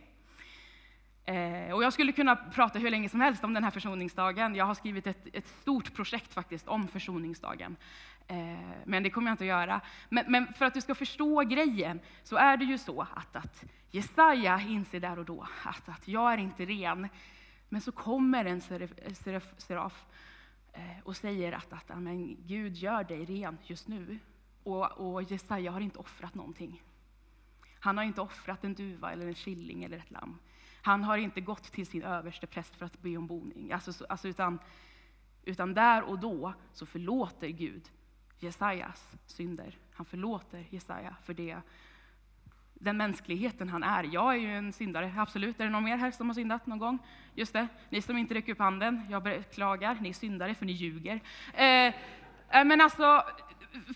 Eh, 1.25 1.75
och 1.75 1.83
jag 1.83 1.93
skulle 1.93 2.13
kunna 2.13 2.37
prata 2.37 2.79
hur 2.79 2.91
länge 2.91 3.09
som 3.09 3.21
helst 3.21 3.45
om 3.45 3.55
den 3.55 3.65
här 3.65 3.71
försoningsdagen. 3.71 4.55
Jag 4.55 4.65
har 4.65 4.75
skrivit 4.75 5.07
ett, 5.07 5.27
ett 5.33 5.49
stort 5.49 5.95
projekt 5.95 6.35
faktiskt 6.35 6.69
om 6.69 6.89
försoningsdagen. 6.89 7.77
Eh, 8.27 8.37
men 8.85 9.03
det 9.03 9.11
kommer 9.11 9.31
jag 9.31 9.35
inte 9.35 9.45
att 9.45 9.49
göra. 9.49 9.81
Men, 10.09 10.25
men, 10.29 10.53
för 10.55 10.65
att 10.65 10.75
du 10.75 10.81
ska 10.81 10.95
förstå 10.95 11.41
grejen 11.41 12.01
så 12.23 12.37
är 12.37 12.57
det 12.57 12.65
ju 12.65 12.79
så 12.79 13.01
att, 13.01 13.37
att 13.37 13.65
Jesaja 13.91 14.61
inser 14.61 15.01
där 15.01 15.19
och 15.19 15.25
då 15.25 15.47
att, 15.65 15.89
att 15.89 16.09
jag 16.09 16.33
är 16.33 16.39
inte 16.39 16.65
ren. 16.65 17.09
Men 17.69 17.81
så 17.81 17.93
kommer 17.93 18.45
en 18.45 18.61
seraf, 18.61 18.91
seraf, 19.15 19.45
seraf 19.59 20.05
eh, 20.73 20.81
och 21.05 21.17
säger 21.17 21.53
att, 21.53 21.73
att 21.73 21.91
amen, 21.91 22.37
Gud 22.47 22.75
gör 22.75 23.05
dig 23.05 23.25
ren 23.25 23.59
just 23.63 23.89
nu. 23.89 24.19
Och, 24.63 24.91
och 24.93 25.23
Jesaja 25.23 25.71
har 25.71 25.81
inte 25.81 25.99
offrat 25.99 26.35
någonting. 26.35 26.83
Han 27.81 27.97
har 27.97 28.05
inte 28.05 28.21
offrat 28.21 28.65
en 28.65 28.75
duva 28.75 29.13
eller 29.13 29.27
en 29.27 29.35
killing 29.35 29.85
eller 29.85 29.99
ett 29.99 30.11
lamm. 30.11 30.39
Han 30.83 31.05
har 31.05 31.17
inte 31.17 31.41
gått 31.41 31.73
till 31.73 31.87
sin 31.87 32.03
överste 32.03 32.47
präst 32.47 32.77
för 32.77 32.87
att 32.87 33.03
be 33.03 33.17
om 33.17 33.27
boning. 33.27 33.73
Alltså, 33.73 34.05
alltså, 34.09 34.29
utan, 34.29 34.59
utan 35.45 35.75
där 35.75 36.03
och 36.03 36.19
då 36.19 36.55
så 36.73 36.87
förlåter 36.87 37.49
Gud 37.49 37.91
Jesajas 38.39 39.09
synder. 39.27 39.79
Han 39.95 40.07
förlåter 40.07 40.67
Jesaja 40.71 41.17
för 41.25 41.35
det, 41.35 41.57
den 42.75 42.97
mänskligheten 42.97 43.69
han 43.69 43.83
är. 43.83 44.05
Jag 44.05 44.35
är 44.35 44.39
ju 44.39 44.57
en 44.57 44.73
syndare, 44.73 45.15
absolut. 45.19 45.61
Är 45.61 45.65
det 45.65 45.71
någon 45.71 45.85
mer 45.85 45.97
här 45.97 46.11
som 46.11 46.29
har 46.29 46.35
syndat 46.35 46.67
någon 46.67 46.79
gång? 46.79 46.99
Just 47.35 47.53
det, 47.53 47.69
ni 47.89 48.03
som 48.03 48.17
inte 48.17 48.35
räcker 48.35 48.53
upp 48.53 48.59
handen, 48.59 49.07
jag 49.11 49.23
beklagar, 49.23 49.99
ni 50.01 50.09
är 50.09 50.13
syndare 50.13 50.55
för 50.55 50.67
ni 50.67 50.73
ljuger. 50.73 51.21
Eh, 51.55 51.67
eh 51.67 51.95
men 52.65 52.81
alltså, 52.81 53.25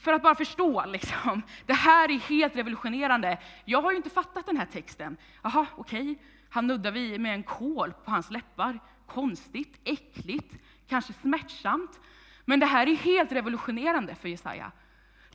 för 0.01 0.13
att 0.13 0.23
bara 0.23 0.35
förstå, 0.35 0.85
liksom, 0.89 1.43
det 1.67 1.73
här 1.73 2.11
är 2.11 2.19
helt 2.19 2.57
revolutionerande. 2.57 3.39
Jag 3.65 3.83
har 3.83 3.91
ju 3.91 3.97
inte 3.97 4.11
fattat 4.11 4.47
den 4.47 4.57
här 4.57 4.67
texten. 4.67 5.17
Jaha, 5.43 5.67
okej, 5.77 6.11
okay 6.11 6.17
han 6.57 6.67
nuddar 6.67 6.91
vi 6.91 7.19
med 7.19 7.35
en 7.35 7.43
kol 7.43 7.93
på 8.05 8.11
hans 8.11 8.31
läppar. 8.31 8.81
Konstigt, 9.07 9.81
äckligt, 9.85 10.55
kanske 10.89 11.13
smärtsamt. 11.13 12.01
Men 12.45 12.61
det 12.61 12.67
här 12.67 12.87
är 12.87 12.97
helt 12.97 13.33
revolutionerande 13.33 14.15
för 14.15 14.29
Jesaja. 14.29 14.73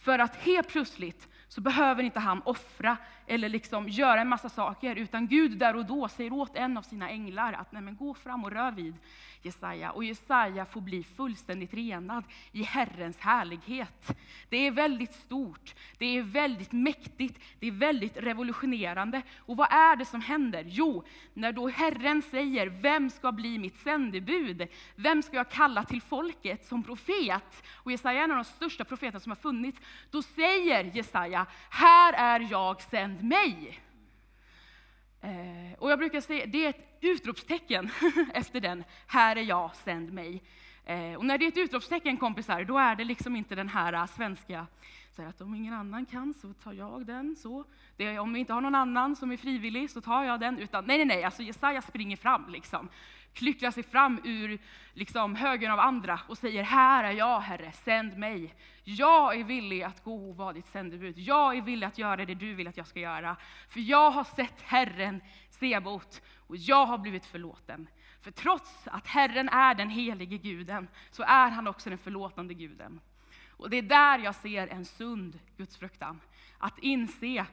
För 0.02 0.20
att 0.20 0.36
helt 0.36 0.68
plötsligt 0.68 1.28
så 1.48 1.62
behöver 1.62 2.04
inte 2.04 2.20
han 2.20 2.42
offra 2.46 2.98
eller 3.32 3.50
liksom 3.50 3.90
göra 3.90 4.22
en 4.22 4.28
massa 4.28 4.50
saker, 4.50 4.96
utan 4.96 5.28
Gud 5.28 5.58
där 5.58 5.76
och 5.76 5.86
då 5.86 6.08
säger 6.08 6.34
åt 6.34 6.56
en 6.56 6.78
av 6.78 6.82
sina 6.82 7.10
änglar 7.10 7.54
att 7.54 7.72
Nej, 7.72 7.82
men 7.82 7.96
gå 7.96 8.14
fram 8.14 8.44
och 8.44 8.52
rör 8.52 8.72
vid 8.72 8.96
Jesaja. 9.42 9.92
Och 9.92 10.04
Jesaja 10.04 10.66
får 10.66 10.82
bli 10.82 11.04
fullständigt 11.04 11.74
renad 11.74 12.24
i 12.52 12.64
Herrens 12.64 13.18
härlighet. 13.18 14.18
Det 14.50 14.68
är 14.68 14.72
väldigt 14.72 15.14
stort, 15.14 15.76
det 15.98 16.18
är 16.18 16.22
väldigt 16.22 16.72
mäktigt, 16.72 17.40
det 17.60 17.68
är 17.68 17.72
väldigt 17.72 18.18
revolutionerande. 18.18 19.22
Och 19.38 19.58
vad 19.58 19.74
är 19.74 19.96
det 19.96 20.06
som 20.06 20.22
händer? 20.22 20.64
Jo, 20.68 21.04
när 21.34 21.52
då 21.52 21.68
Herren 21.68 22.22
säger, 22.22 22.68
vem 22.68 23.10
ska 23.10 23.32
bli 23.32 23.60
mitt 23.60 23.80
sändebud? 23.80 24.68
Vem 24.96 25.24
ska 25.24 25.38
jag 25.38 25.50
kalla 25.50 25.84
till 25.84 26.02
folket 26.02 26.66
som 26.66 26.84
profet? 26.84 27.64
Och 27.76 27.92
Jesaja 27.92 28.20
är 28.20 28.24
en 28.24 28.32
av 28.32 28.38
de 28.38 28.44
största 28.44 28.84
profeterna 28.84 29.20
som 29.20 29.32
har 29.32 29.36
funnits. 29.36 29.80
Då 30.12 30.22
säger 30.22 30.84
Jesaja, 30.84 31.46
här 31.70 32.14
är 32.14 32.48
jag, 32.52 32.82
sänd 32.82 33.21
mig. 33.24 33.80
Eh, 35.22 35.80
och 35.80 35.92
jag 35.92 36.00
brukar 36.00 36.22
säga, 36.22 36.46
det 36.46 36.66
är 36.66 36.70
ett 36.70 36.98
utropstecken 37.02 37.90
efter 38.34 38.60
den, 38.60 38.84
här 39.08 39.36
är 39.36 39.42
jag, 39.42 39.76
sänd 39.76 40.14
mig. 40.14 40.44
Eh, 40.86 41.14
och 41.14 41.26
när 41.26 41.38
det 41.38 41.46
är 41.46 41.48
ett 41.48 41.58
utropstecken 41.58 42.18
kompisar, 42.18 42.64
då 42.64 42.78
är 42.78 42.96
det 42.96 43.04
liksom 43.04 43.36
inte 43.36 43.56
den 43.56 43.70
här 43.70 43.94
äh, 43.94 44.06
svenska, 44.06 44.68
så 45.16 45.22
att 45.22 45.42
om 45.42 45.56
ingen 45.56 45.74
annan 45.74 46.06
kan 46.06 46.34
så 46.34 46.54
tar 46.54 46.74
jag 46.74 47.06
den. 47.06 47.36
Så. 47.36 47.66
Det 47.98 48.06
är, 48.06 48.20
om 48.20 48.34
vi 48.34 48.40
inte 48.40 48.54
har 48.54 48.62
någon 48.62 48.76
annan 48.76 49.16
som 49.16 49.32
är 49.32 49.38
frivillig 49.38 49.90
så 49.90 50.02
tar 50.02 50.24
jag 50.24 50.40
den. 50.40 50.60
Utan 50.60 50.86
nej, 50.86 50.98
nej, 50.98 51.06
nej, 51.06 51.24
alltså 51.24 51.44
Jesaja 51.44 51.82
springer 51.82 52.18
fram 52.18 52.50
liksom 52.50 52.90
klycklar 53.34 53.72
sig 53.72 53.84
fram 53.84 54.22
ur 54.24 54.60
liksom, 54.94 55.36
högen 55.36 55.72
av 55.72 55.80
andra 55.80 56.20
och 56.28 56.38
säger 56.38 56.64
Här 56.64 57.04
är 57.04 57.12
jag, 57.12 57.40
Herre, 57.40 57.72
sänd 57.72 58.18
mig. 58.18 58.56
Jag 58.84 59.40
är 59.40 59.44
villig 59.44 59.84
att 59.84 60.04
gå 60.04 60.30
och 60.30 60.36
vara 60.36 60.54
ditt 60.54 60.68
sändebud. 60.68 61.18
Jag 61.20 61.58
är 61.58 61.62
villig 61.62 61.88
att 61.88 61.98
göra 61.98 62.26
det 62.26 62.36
du 62.36 62.54
vill 62.54 62.68
att 62.68 62.78
jag 62.78 62.88
ska 62.88 63.00
göra. 63.00 63.36
För 63.70 63.80
jag 63.80 64.12
har 64.12 64.24
sett 64.24 64.62
Herren 64.62 65.22
Sebot 65.50 66.22
och 66.48 66.58
jag 66.58 66.86
har 66.86 66.98
blivit 66.98 67.26
förlåten. 67.26 67.88
För 68.22 68.32
trots 68.32 68.88
att 68.88 69.08
Herren 69.08 69.50
är 69.50 69.76
den 69.76 69.90
helige 69.90 70.38
guden 70.38 70.88
så 71.12 71.24
är 71.24 71.50
han 71.50 71.68
också 71.68 71.90
den 71.90 71.98
förlåtande 71.98 72.54
guden. 72.54 73.00
Och 73.50 73.70
det 73.70 73.78
är 73.78 73.82
där 73.82 74.20
jag 74.20 74.36
ser 74.36 74.68
en 74.68 74.86
sund 74.86 75.40
gudsfruktan. 75.58 76.22
Att 76.58 76.80
inse 76.80 77.46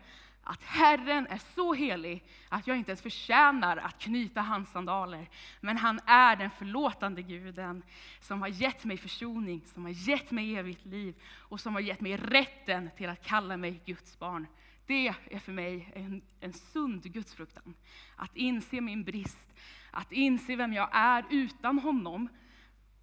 att 0.48 0.62
Herren 0.62 1.26
är 1.26 1.40
så 1.54 1.74
helig 1.74 2.24
att 2.48 2.66
jag 2.66 2.76
inte 2.76 2.90
ens 2.90 3.02
förtjänar 3.02 3.76
att 3.76 3.98
knyta 3.98 4.40
hans 4.40 4.70
sandaler. 4.70 5.28
Men 5.60 5.76
han 5.76 6.00
är 6.06 6.36
den 6.36 6.50
förlåtande 6.50 7.22
guden 7.22 7.82
som 8.20 8.40
har 8.40 8.48
gett 8.48 8.84
mig 8.84 8.96
försoning, 8.96 9.62
som 9.66 9.84
har 9.84 9.90
gett 9.90 10.30
mig 10.30 10.56
evigt 10.56 10.84
liv 10.84 11.14
och 11.36 11.60
som 11.60 11.74
har 11.74 11.80
gett 11.80 12.00
mig 12.00 12.16
rätten 12.16 12.90
till 12.96 13.08
att 13.08 13.24
kalla 13.24 13.56
mig 13.56 13.80
Guds 13.84 14.18
barn. 14.18 14.46
Det 14.86 15.08
är 15.08 15.38
för 15.38 15.52
mig 15.52 15.92
en, 15.94 16.22
en 16.40 16.52
sund 16.52 17.02
gudsfruktan. 17.02 17.74
Att 18.16 18.36
inse 18.36 18.80
min 18.80 19.04
brist, 19.04 19.54
att 19.90 20.12
inse 20.12 20.56
vem 20.56 20.72
jag 20.72 20.88
är 20.92 21.24
utan 21.30 21.78
honom 21.78 22.28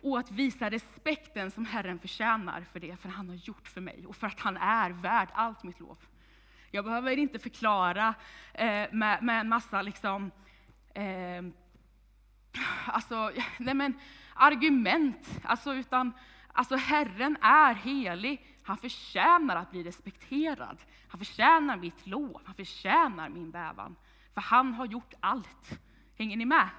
och 0.01 0.19
att 0.19 0.31
visa 0.31 0.69
respekten 0.69 1.51
som 1.51 1.65
Herren 1.65 1.99
förtjänar 1.99 2.65
för 2.71 2.79
det, 2.79 2.97
för 2.97 3.09
han 3.09 3.29
har 3.29 3.35
gjort 3.35 3.67
för 3.67 3.81
mig 3.81 4.05
och 4.07 4.15
för 4.15 4.27
att 4.27 4.39
han 4.39 4.57
är 4.57 4.89
värd 4.89 5.29
allt 5.33 5.63
mitt 5.63 5.79
lov. 5.79 5.97
Jag 6.75 6.85
behöver 6.85 7.17
inte 7.17 7.39
förklara 7.39 8.15
eh, 8.53 8.87
med, 8.91 9.23
med 9.23 9.39
en 9.39 9.49
massa 9.49 9.81
liksom, 9.81 10.31
eh, 10.93 11.43
alltså, 12.85 13.31
nej 13.59 13.73
men, 13.73 13.93
argument, 14.33 15.39
alltså, 15.43 15.73
utan 15.73 16.11
alltså, 16.53 16.75
Herren 16.75 17.37
är 17.41 17.73
helig. 17.73 18.45
Han 18.63 18.77
förtjänar 18.77 19.55
att 19.55 19.71
bli 19.71 19.83
respekterad. 19.83 20.77
Han 21.07 21.19
förtjänar 21.19 21.77
mitt 21.77 22.07
lov, 22.07 22.41
han 22.45 22.55
förtjänar 22.55 23.29
min 23.29 23.51
bävan. 23.51 23.95
För 24.33 24.41
han 24.41 24.73
har 24.73 24.85
gjort 24.85 25.13
allt. 25.19 25.79
Hänger 26.17 26.37
ni 26.37 26.45
med? 26.45 26.69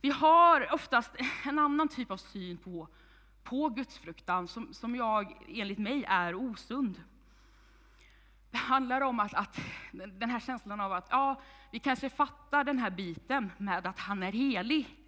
Vi 0.00 0.10
har 0.10 0.74
oftast 0.74 1.16
en 1.44 1.58
annan 1.58 1.88
typ 1.88 2.10
av 2.10 2.16
syn 2.16 2.58
på, 2.58 2.88
på 3.42 3.68
gudsfruktan 3.68 4.48
som, 4.48 4.74
som 4.74 4.96
jag, 4.96 5.36
enligt 5.48 5.78
mig, 5.78 6.04
är 6.08 6.34
osund. 6.34 7.02
Det 8.56 8.60
handlar 8.60 9.00
om 9.00 9.20
att, 9.20 9.34
att, 9.34 9.60
den 9.92 10.30
här 10.30 10.40
känslan 10.40 10.80
av 10.80 10.92
att 10.92 11.06
ja, 11.10 11.40
vi 11.70 11.78
kanske 11.78 12.10
fattar 12.10 12.64
den 12.64 12.78
här 12.78 12.90
biten 12.90 13.52
med 13.58 13.86
att 13.86 13.98
han 13.98 14.22
är 14.22 14.32
helig. 14.32 14.98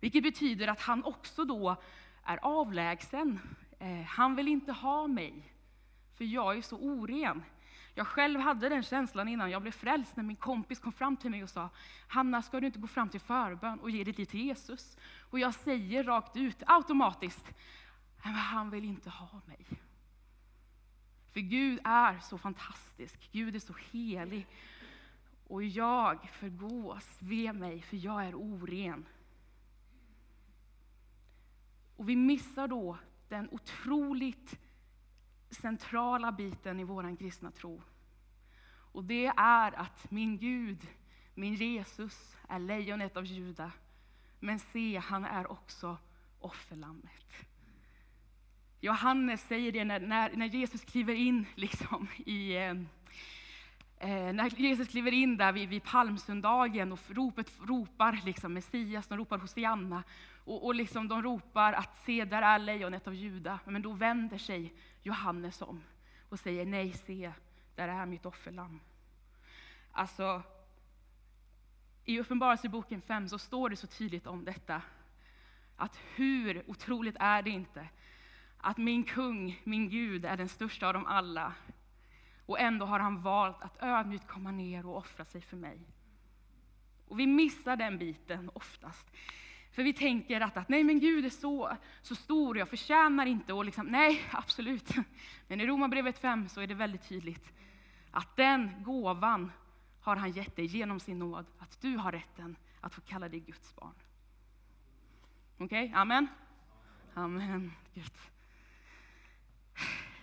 Vilket 0.00 0.22
betyder 0.22 0.68
att 0.68 0.80
han 0.80 1.04
också 1.04 1.44
då 1.44 1.76
är 2.24 2.38
avlägsen. 2.42 3.40
Eh, 3.78 4.02
han 4.02 4.36
vill 4.36 4.48
inte 4.48 4.72
ha 4.72 5.06
mig, 5.06 5.52
för 6.16 6.24
jag 6.24 6.56
är 6.56 6.62
så 6.62 6.76
oren. 6.76 7.42
Jag 7.94 8.06
själv 8.06 8.40
hade 8.40 8.68
den 8.68 8.82
känslan 8.82 9.28
innan 9.28 9.50
jag 9.50 9.62
blev 9.62 9.72
frälst, 9.72 10.16
när 10.16 10.24
min 10.24 10.36
kompis 10.36 10.78
kom 10.78 10.92
fram 10.92 11.16
till 11.16 11.30
mig 11.30 11.42
och 11.42 11.50
sa 11.50 11.68
Hanna, 12.08 12.42
ska 12.42 12.60
du 12.60 12.66
inte 12.66 12.78
gå 12.78 12.86
fram 12.86 13.08
till 13.08 13.20
förbön 13.20 13.80
och 13.80 13.90
ge 13.90 14.04
ditt 14.04 14.18
liv 14.18 14.24
till 14.24 14.40
Jesus? 14.40 14.98
Och 15.30 15.38
jag 15.38 15.54
säger 15.54 16.04
rakt 16.04 16.36
ut, 16.36 16.62
automatiskt, 16.66 17.52
han 18.22 18.70
vill 18.70 18.84
inte 18.84 19.10
ha 19.10 19.40
mig. 19.46 19.66
För 21.32 21.40
Gud 21.40 21.80
är 21.84 22.18
så 22.18 22.38
fantastisk, 22.38 23.28
Gud 23.32 23.54
är 23.54 23.60
så 23.60 23.74
helig. 23.92 24.46
Och 25.46 25.64
jag 25.64 26.28
förgås, 26.32 27.18
ve 27.18 27.52
mig, 27.52 27.82
för 27.82 27.96
jag 27.96 28.24
är 28.24 28.34
oren. 28.34 29.06
Och 31.96 32.08
vi 32.08 32.16
missar 32.16 32.68
då 32.68 32.98
den 33.28 33.48
otroligt 33.50 34.58
centrala 35.50 36.32
biten 36.32 36.80
i 36.80 36.84
vår 36.84 37.16
kristna 37.16 37.50
tro. 37.50 37.82
Och 38.92 39.04
det 39.04 39.26
är 39.36 39.72
att 39.72 40.10
min 40.10 40.38
Gud, 40.38 40.88
min 41.34 41.54
Jesus, 41.54 42.36
är 42.48 42.58
lejonet 42.58 43.16
av 43.16 43.24
Juda. 43.24 43.72
Men 44.40 44.58
se, 44.58 44.96
han 44.98 45.24
är 45.24 45.52
också 45.52 45.98
offerlammet. 46.40 47.49
Johannes 48.80 49.40
säger 49.48 49.72
det 49.72 49.84
när, 49.84 50.00
när, 50.00 50.36
när 50.36 50.46
Jesus 50.46 50.84
kliver 50.84 51.14
in 51.14 51.46
liksom 51.54 52.08
i 52.26 52.56
eh, 52.56 52.74
eh, 53.98 54.32
när 54.32 54.60
Jesus 54.60 54.88
kliver 54.88 55.12
in 55.12 55.36
där 55.36 55.52
vid, 55.52 55.68
vid 55.68 55.84
palmsöndagen 55.84 56.92
och 56.92 57.00
ropet 57.08 57.52
ropar 57.60 58.20
liksom 58.24 58.52
Messias, 58.52 59.06
de 59.06 59.18
ropar 59.18 59.38
Hosianna 59.38 60.02
och, 60.44 60.64
och 60.64 60.74
liksom 60.74 61.08
de 61.08 61.22
ropar 61.22 61.72
att 61.72 62.04
se 62.04 62.24
där 62.24 62.42
är 62.42 62.58
lejonet 62.58 63.06
av 63.06 63.14
Juda. 63.14 63.58
Men 63.64 63.82
då 63.82 63.92
vänder 63.92 64.38
sig 64.38 64.74
Johannes 65.02 65.62
om 65.62 65.82
och 66.28 66.40
säger 66.40 66.66
nej, 66.66 66.92
se, 66.92 67.32
där 67.74 67.88
är 67.88 68.06
mitt 68.06 68.26
offerlamm. 68.26 68.80
Alltså, 69.92 70.42
i 72.04 72.20
Uppenbarelseboken 72.20 73.02
5 73.02 73.28
så 73.28 73.38
står 73.38 73.68
det 73.68 73.76
så 73.76 73.86
tydligt 73.86 74.26
om 74.26 74.44
detta. 74.44 74.82
Att 75.76 75.98
hur 76.14 76.70
otroligt 76.70 77.16
är 77.18 77.42
det 77.42 77.50
inte 77.50 77.88
att 78.60 78.76
min 78.76 79.04
kung, 79.04 79.60
min 79.64 79.88
Gud, 79.88 80.24
är 80.24 80.36
den 80.36 80.48
största 80.48 80.86
av 80.86 80.94
dem 80.94 81.06
alla. 81.06 81.52
Och 82.46 82.60
ändå 82.60 82.86
har 82.86 83.00
han 83.00 83.22
valt 83.22 83.62
att 83.62 83.82
ödmjukt 83.82 84.26
komma 84.26 84.50
ner 84.50 84.86
och 84.86 84.96
offra 84.96 85.24
sig 85.24 85.40
för 85.40 85.56
mig. 85.56 85.80
Och 87.08 87.18
vi 87.20 87.26
missar 87.26 87.76
den 87.76 87.98
biten 87.98 88.50
oftast. 88.54 89.10
För 89.72 89.82
vi 89.82 89.92
tänker 89.92 90.40
att, 90.40 90.56
att 90.56 90.68
nej 90.68 90.84
men 90.84 91.00
Gud 91.00 91.24
är 91.24 91.30
så, 91.30 91.76
så 92.02 92.14
stor, 92.14 92.58
jag 92.58 92.68
förtjänar 92.68 93.26
inte. 93.26 93.52
Och 93.52 93.64
liksom, 93.64 93.86
nej, 93.86 94.22
absolut. 94.30 94.94
Men 95.48 95.60
i 95.60 95.66
Romarbrevet 95.66 96.18
5 96.18 96.48
så 96.48 96.60
är 96.60 96.66
det 96.66 96.74
väldigt 96.74 97.08
tydligt 97.08 97.52
att 98.10 98.36
den 98.36 98.70
gåvan 98.82 99.52
har 100.00 100.16
han 100.16 100.32
gett 100.32 100.56
dig 100.56 100.66
genom 100.66 101.00
sin 101.00 101.18
nåd, 101.18 101.46
att 101.58 101.80
du 101.80 101.96
har 101.96 102.12
rätten 102.12 102.56
att 102.80 102.94
få 102.94 103.00
kalla 103.00 103.28
dig 103.28 103.40
Guds 103.40 103.74
barn. 103.74 103.94
Okej, 105.58 105.84
okay? 105.84 106.00
amen? 106.00 106.26
Amen. 107.14 107.72
Gud. 107.94 108.12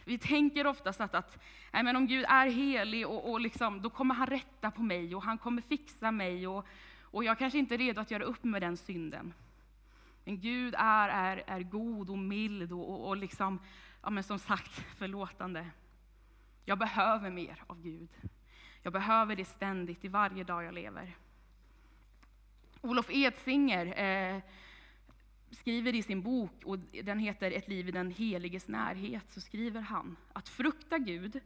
Vi 0.08 0.18
tänker 0.18 0.68
oftast 0.68 1.02
att, 1.02 1.16
att 1.16 1.38
nej, 1.72 1.84
men 1.84 1.96
om 1.96 2.08
Gud 2.08 2.26
är 2.30 2.48
helig, 2.50 3.08
och, 3.08 3.32
och 3.32 3.42
liksom, 3.42 3.82
då 3.82 3.90
kommer 3.90 4.16
han 4.16 4.28
rätta 4.28 4.72
på 4.72 4.82
mig 4.82 5.16
och 5.16 5.24
han 5.24 5.38
kommer 5.38 5.62
fixa 5.62 6.12
mig. 6.12 6.48
Och, 6.48 6.66
och 7.02 7.24
jag 7.24 7.40
kanske 7.40 7.60
inte 7.60 7.76
är 7.76 7.78
redo 7.78 8.02
att 8.02 8.12
göra 8.12 8.24
upp 8.24 8.44
med 8.44 8.62
den 8.62 8.78
synden. 8.78 9.34
Men 10.24 10.40
Gud 10.40 10.76
är, 10.78 11.10
är, 11.10 11.44
är 11.48 11.60
god 11.60 12.10
och 12.10 12.18
mild 12.18 12.72
och, 12.72 12.90
och, 12.90 13.08
och 13.08 13.18
liksom, 13.18 13.60
ja, 14.02 14.10
men 14.10 14.24
som 14.24 14.40
sagt 14.40 14.72
förlåtande. 14.98 15.68
Jag 16.66 16.78
behöver 16.78 17.30
mer 17.30 17.64
av 17.68 17.82
Gud. 17.82 18.10
Jag 18.84 18.94
behöver 18.94 19.36
det 19.36 19.46
ständigt, 19.46 20.06
i 20.06 20.08
varje 20.08 20.44
dag 20.44 20.64
jag 20.64 20.74
lever. 20.74 21.16
Olof 22.82 23.10
Edsinger 23.10 23.86
eh, 23.86 24.42
skriver 25.52 25.96
i 25.96 26.04
sin 26.04 26.22
bok, 26.22 26.52
och 26.66 26.80
den 26.80 27.20
heter 27.20 27.52
Ett 27.52 27.68
liv 27.68 27.88
i 27.88 27.92
den 27.92 28.12
heliges 28.12 28.68
närhet, 28.68 29.32
så 29.32 29.42
skriver 29.42 29.82
han 29.82 30.18
att 30.34 30.50
frukta 30.50 30.98
Gud 30.98 31.40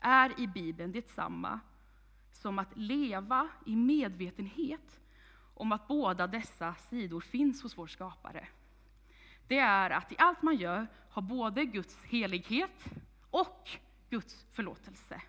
är 0.00 0.40
i 0.40 0.46
Bibeln 0.46 0.92
detsamma 0.92 1.60
som 2.32 2.58
att 2.58 2.76
leva 2.76 3.48
i 3.66 3.76
medvetenhet 3.76 5.00
om 5.54 5.72
att 5.72 5.88
båda 5.88 6.26
dessa 6.26 6.74
sidor 6.74 7.20
finns 7.20 7.62
hos 7.62 7.78
vår 7.78 7.86
skapare. 7.86 8.48
Det 9.48 9.58
är 9.58 9.90
att 9.90 10.12
i 10.12 10.14
allt 10.18 10.42
man 10.42 10.56
gör 10.56 10.86
ha 11.10 11.22
både 11.22 11.64
Guds 11.64 12.04
helighet 12.04 12.84
och 13.30 13.70
Guds 14.10 14.46
förlåtelse 14.52 15.22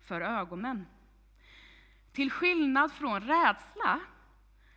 för 0.00 0.20
ögonen. 0.20 0.86
Till 2.12 2.30
skillnad 2.30 2.92
från 2.92 3.20
rädsla 3.20 4.00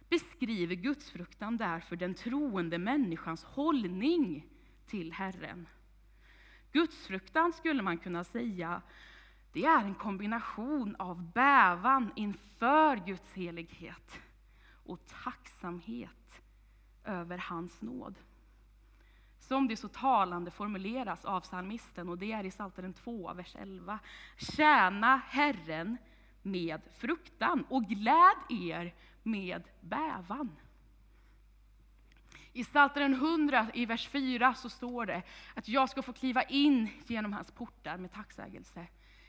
beskriver 0.10 0.76
gudsfruktan 0.76 1.58
därför 1.58 1.96
den 1.96 2.14
troende 2.14 2.78
människans 2.78 3.44
hållning 3.44 4.46
till 4.86 5.14
Herren. 5.14 5.68
Gudsfruktan 6.72 7.54
skulle 7.54 7.82
man 7.82 7.98
kunna 7.98 8.24
säga, 8.24 8.82
det 9.54 9.66
är 9.66 9.84
en 9.84 9.96
kombination 9.96 10.96
av 11.00 11.32
bävan 11.32 12.12
inför 12.16 12.96
Guds 13.06 13.34
helighet 13.34 14.20
och 14.86 15.00
tacksamhet 15.24 16.42
över 17.06 17.38
hans 17.38 17.82
nåd. 17.82 18.16
Som 19.40 19.68
det 19.68 19.78
så 19.78 19.88
talande 19.88 20.52
formuleras 20.52 21.26
av 21.26 21.42
psalmisten, 21.42 22.10
och 22.10 22.18
det 22.18 22.32
är 22.32 22.46
i 22.46 22.52
Psaltaren 22.52 22.94
2, 22.94 23.34
vers 23.34 23.56
11. 23.60 24.00
Tjäna 24.38 25.22
Herren 25.28 25.98
med 26.42 26.82
fruktan 26.98 27.66
och 27.70 27.84
gläd 27.84 28.38
er 28.50 28.94
med 29.24 29.64
bävan. 29.82 30.56
I 32.54 32.64
Psaltaren 32.64 33.14
100, 33.14 33.68
i 33.74 33.86
vers 33.86 34.08
4, 34.08 34.54
så 34.54 34.70
står 34.70 35.06
det 35.06 35.24
att 35.54 35.68
jag 35.68 35.90
ska 35.90 36.02
få 36.02 36.14
kliva 36.14 36.44
in 36.44 36.90
genom 37.08 37.34
hans 37.34 37.52
portar 37.52 37.98
med 37.98 38.12
tacksägelse, 38.12 38.88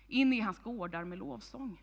in 0.08 0.32
i 0.32 0.40
hans 0.40 0.58
gårdar 0.58 1.04
med 1.04 1.18
lovsång. 1.18 1.82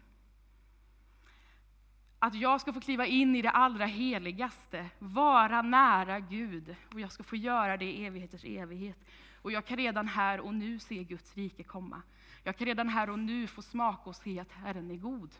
Att 2.19 2.35
jag 2.35 2.61
ska 2.61 2.73
få 2.73 2.81
kliva 2.81 3.05
in 3.05 3.35
i 3.35 3.41
det 3.41 3.49
allra 3.49 3.85
heligaste, 3.85 4.89
vara 4.99 5.61
nära 5.61 6.19
Gud, 6.19 6.75
och 6.93 6.99
jag 6.99 7.11
ska 7.11 7.23
få 7.23 7.35
göra 7.35 7.77
det 7.77 7.85
i 7.85 8.05
evigheters 8.05 8.45
evighet. 8.45 8.97
Och 9.41 9.51
jag 9.51 9.65
kan 9.65 9.77
redan 9.77 10.07
här 10.07 10.39
och 10.39 10.53
nu 10.53 10.79
se 10.79 11.03
Guds 11.03 11.35
rike 11.35 11.63
komma. 11.63 12.01
Jag 12.43 12.57
kan 12.57 12.67
redan 12.67 12.89
här 12.89 13.09
och 13.09 13.19
nu 13.19 13.47
få 13.47 13.61
smaka 13.61 14.09
och 14.09 14.15
se 14.15 14.39
att 14.39 14.51
Herren 14.51 14.91
är 14.91 14.95
god. 14.95 15.35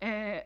Eh, 0.00 0.40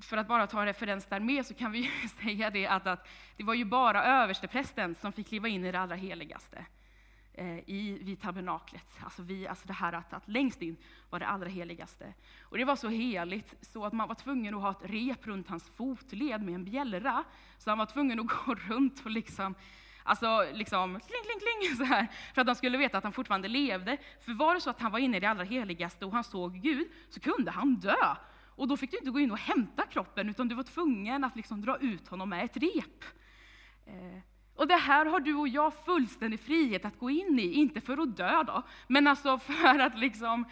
för 0.00 0.16
att 0.16 0.28
bara 0.28 0.46
ta 0.46 0.60
en 0.60 0.66
referens 0.66 1.06
där 1.06 1.20
med 1.20 1.46
så 1.46 1.54
kan 1.54 1.72
vi 1.72 1.90
säga 2.22 2.50
det 2.50 2.66
att, 2.66 2.86
att 2.86 3.08
det 3.36 3.44
var 3.44 3.54
ju 3.54 3.64
bara 3.64 4.04
översteprästen 4.04 4.94
som 4.94 5.12
fick 5.12 5.28
kliva 5.28 5.48
in 5.48 5.64
i 5.64 5.72
det 5.72 5.80
allra 5.80 5.96
heligaste 5.96 6.66
eh, 7.34 7.58
i, 7.58 7.98
vid 8.02 8.20
tabernaklet. 8.20 8.86
Alltså, 9.04 9.22
vi, 9.22 9.46
alltså 9.46 9.66
det 9.66 9.72
här 9.72 9.92
att, 9.92 10.12
att 10.12 10.28
längst 10.28 10.62
in 10.62 10.76
var 11.10 11.18
det 11.18 11.26
allra 11.26 11.48
heligaste. 11.48 12.14
Och 12.42 12.58
det 12.58 12.64
var 12.64 12.76
så 12.76 12.88
heligt 12.88 13.54
så 13.60 13.84
att 13.84 13.92
man 13.92 14.08
var 14.08 14.14
tvungen 14.14 14.54
att 14.54 14.62
ha 14.62 14.70
ett 14.70 14.90
rep 14.90 15.26
runt 15.26 15.48
hans 15.48 15.70
fotled 15.76 16.42
med 16.42 16.54
en 16.54 16.64
bjällra. 16.64 17.24
Så 17.58 17.70
han 17.70 17.78
var 17.78 17.86
tvungen 17.86 18.20
att 18.20 18.26
gå 18.46 18.54
runt 18.54 19.04
och 19.04 19.10
liksom 19.10 19.54
Alltså 20.02 20.46
liksom 20.52 21.00
kling, 21.00 21.22
kling, 21.24 21.40
kling 21.40 21.76
så 21.76 21.84
här, 21.84 22.06
för 22.34 22.40
att 22.40 22.46
han 22.46 22.56
skulle 22.56 22.78
veta 22.78 22.98
att 22.98 23.04
han 23.04 23.12
fortfarande 23.12 23.48
levde. 23.48 23.96
För 24.20 24.32
var 24.32 24.54
det 24.54 24.60
så 24.60 24.70
att 24.70 24.80
han 24.80 24.92
var 24.92 24.98
inne 24.98 25.16
i 25.16 25.20
det 25.20 25.26
allra 25.26 25.44
heligaste 25.44 26.04
och 26.04 26.12
han 26.12 26.24
såg 26.24 26.54
Gud, 26.54 26.88
så 27.08 27.20
kunde 27.20 27.50
han 27.50 27.74
dö. 27.74 28.16
Och 28.58 28.68
då 28.68 28.76
fick 28.76 28.90
du 28.90 28.98
inte 28.98 29.10
gå 29.10 29.20
in 29.20 29.30
och 29.30 29.38
hämta 29.38 29.86
kroppen, 29.86 30.28
utan 30.28 30.48
du 30.48 30.54
var 30.54 30.62
tvungen 30.62 31.24
att 31.24 31.36
liksom 31.36 31.60
dra 31.60 31.78
ut 31.78 32.08
honom 32.08 32.28
med 32.28 32.44
ett 32.44 32.56
rep. 32.56 33.04
Eh, 33.86 34.18
och 34.54 34.66
det 34.68 34.76
här 34.76 35.06
har 35.06 35.20
du 35.20 35.34
och 35.34 35.48
jag 35.48 35.74
fullständig 35.84 36.40
frihet 36.40 36.84
att 36.84 36.98
gå 36.98 37.10
in 37.10 37.38
i, 37.38 37.52
inte 37.52 37.80
för 37.80 37.98
att 37.98 38.16
dö 38.16 38.42
då, 38.42 38.62
men 38.86 39.06
alltså 39.06 39.38
för 39.38 39.78
att 39.78 39.98
liksom 39.98 40.44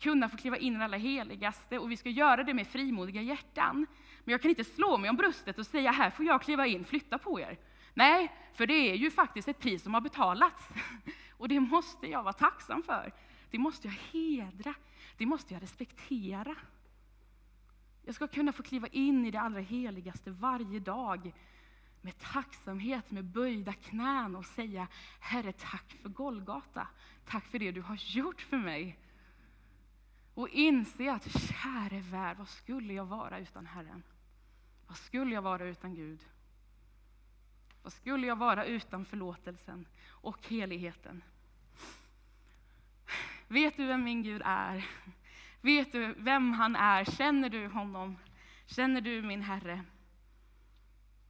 kunna 0.00 0.28
få 0.28 0.36
kliva 0.36 0.56
in 0.56 0.74
i 0.74 0.78
det 0.78 0.84
allra 0.84 0.96
heligaste. 0.96 1.78
Och 1.78 1.90
vi 1.90 1.96
ska 1.96 2.08
göra 2.08 2.44
det 2.44 2.54
med 2.54 2.66
frimodiga 2.66 3.22
hjärtan. 3.22 3.86
Men 4.24 4.32
jag 4.32 4.42
kan 4.42 4.48
inte 4.48 4.64
slå 4.64 4.98
mig 4.98 5.10
om 5.10 5.16
bröstet 5.16 5.58
och 5.58 5.66
säga, 5.66 5.90
här 5.90 6.10
får 6.10 6.26
jag 6.26 6.42
kliva 6.42 6.66
in, 6.66 6.84
flytta 6.84 7.18
på 7.18 7.40
er. 7.40 7.58
Nej, 7.94 8.32
för 8.54 8.66
det 8.66 8.90
är 8.90 8.94
ju 8.94 9.10
faktiskt 9.10 9.48
ett 9.48 9.58
pris 9.58 9.82
som 9.82 9.94
har 9.94 10.00
betalats. 10.00 10.68
Och 11.30 11.48
det 11.48 11.60
måste 11.60 12.06
jag 12.06 12.22
vara 12.22 12.32
tacksam 12.32 12.82
för. 12.82 13.12
Det 13.50 13.58
måste 13.58 13.88
jag 13.88 13.94
hedra. 14.12 14.74
Det 15.16 15.26
måste 15.26 15.54
jag 15.54 15.62
respektera. 15.62 16.56
Jag 18.04 18.14
ska 18.14 18.28
kunna 18.28 18.52
få 18.52 18.62
kliva 18.62 18.86
in 18.86 19.26
i 19.26 19.30
det 19.30 19.40
allra 19.40 19.60
heligaste 19.60 20.30
varje 20.30 20.80
dag 20.80 21.32
med 22.00 22.18
tacksamhet, 22.18 23.10
med 23.10 23.24
böjda 23.24 23.72
knän 23.72 24.36
och 24.36 24.44
säga 24.44 24.88
Herre, 25.20 25.52
tack 25.52 25.96
för 26.02 26.08
Golgata. 26.08 26.88
Tack 27.24 27.44
för 27.44 27.58
det 27.58 27.72
du 27.72 27.80
har 27.80 27.96
gjort 27.96 28.40
för 28.40 28.56
mig. 28.56 28.98
Och 30.34 30.48
inse 30.48 31.12
att 31.12 31.40
käre 31.40 32.00
värld, 32.00 32.36
vad 32.38 32.48
skulle 32.48 32.92
jag 32.92 33.04
vara 33.04 33.38
utan 33.38 33.66
Herren? 33.66 34.02
Vad 34.86 34.96
skulle 34.96 35.34
jag 35.34 35.42
vara 35.42 35.64
utan 35.64 35.94
Gud? 35.94 36.20
Vad 37.82 37.92
skulle 37.92 38.26
jag 38.26 38.36
vara 38.36 38.64
utan 38.64 39.04
förlåtelsen 39.04 39.86
och 40.08 40.48
heligheten? 40.48 41.22
Vet 43.48 43.76
du 43.76 43.86
vem 43.86 44.04
min 44.04 44.22
Gud 44.22 44.42
är? 44.44 44.86
Vet 45.64 45.92
du 45.92 46.14
vem 46.18 46.52
han 46.52 46.76
är? 46.76 47.04
Känner 47.04 47.48
du 47.48 47.68
honom? 47.68 48.16
Känner 48.66 49.00
du 49.00 49.22
min 49.22 49.42
Herre? 49.42 49.84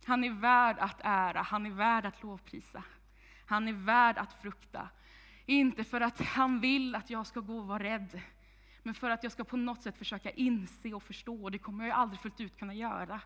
Han 0.05 0.25
är 0.25 0.31
värd 0.31 0.77
att 0.79 1.01
ära, 1.05 1.43
han 1.43 1.67
är 1.67 1.71
värd 1.71 2.07
att 2.07 2.23
lovprisa. 2.23 2.83
Han 3.47 3.69
är 3.69 3.73
värd 3.73 4.19
att 4.19 4.43
frukta. 4.43 4.89
Inte 5.47 5.85
för 5.85 6.01
att 6.01 6.21
han 6.21 6.61
vill 6.61 6.95
att 6.95 7.11
jag 7.11 7.27
ska 7.27 7.41
gå 7.41 7.59
och 7.59 7.67
vara 7.67 7.83
rädd, 7.83 8.21
men 8.83 8.95
för 8.95 9.11
att 9.11 9.23
jag 9.23 9.33
ska 9.33 9.45
på 9.45 9.57
något 9.57 9.83
sätt 9.83 9.99
försöka 9.99 10.31
inse 10.31 10.95
och 10.95 11.03
förstå. 11.03 11.51
Det 11.51 11.59
kommer 11.59 11.87
jag 11.87 11.97
aldrig 11.97 12.21
fullt 12.21 12.41
ut 12.41 12.59
kunna 12.59 12.75
göra. 12.75 13.21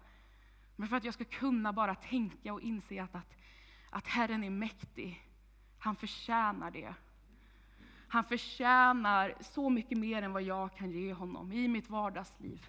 Men 0.77 0.89
för 0.89 0.97
att 0.97 1.05
jag 1.05 1.15
ska 1.15 1.25
kunna 1.25 1.73
bara 1.73 1.95
tänka 1.95 2.53
och 2.53 2.61
inse 2.61 3.03
att, 3.03 3.15
att, 3.15 3.37
att 3.91 4.07
Herren 4.07 4.45
är 4.45 4.51
mäktig. 4.51 5.25
Han 5.79 5.97
förtjänar 5.97 6.71
det. 6.71 6.95
Han 8.09 8.25
förtjänar 8.25 9.35
så 9.41 9.71
mycket 9.71 9.99
mer 9.99 10.23
än 10.23 10.33
vad 10.33 10.43
jag 10.43 10.77
kan 10.77 10.91
ge 10.91 11.13
honom 11.13 11.53
i 11.53 11.69
mitt 11.69 11.91
vardagsliv. 11.91 12.67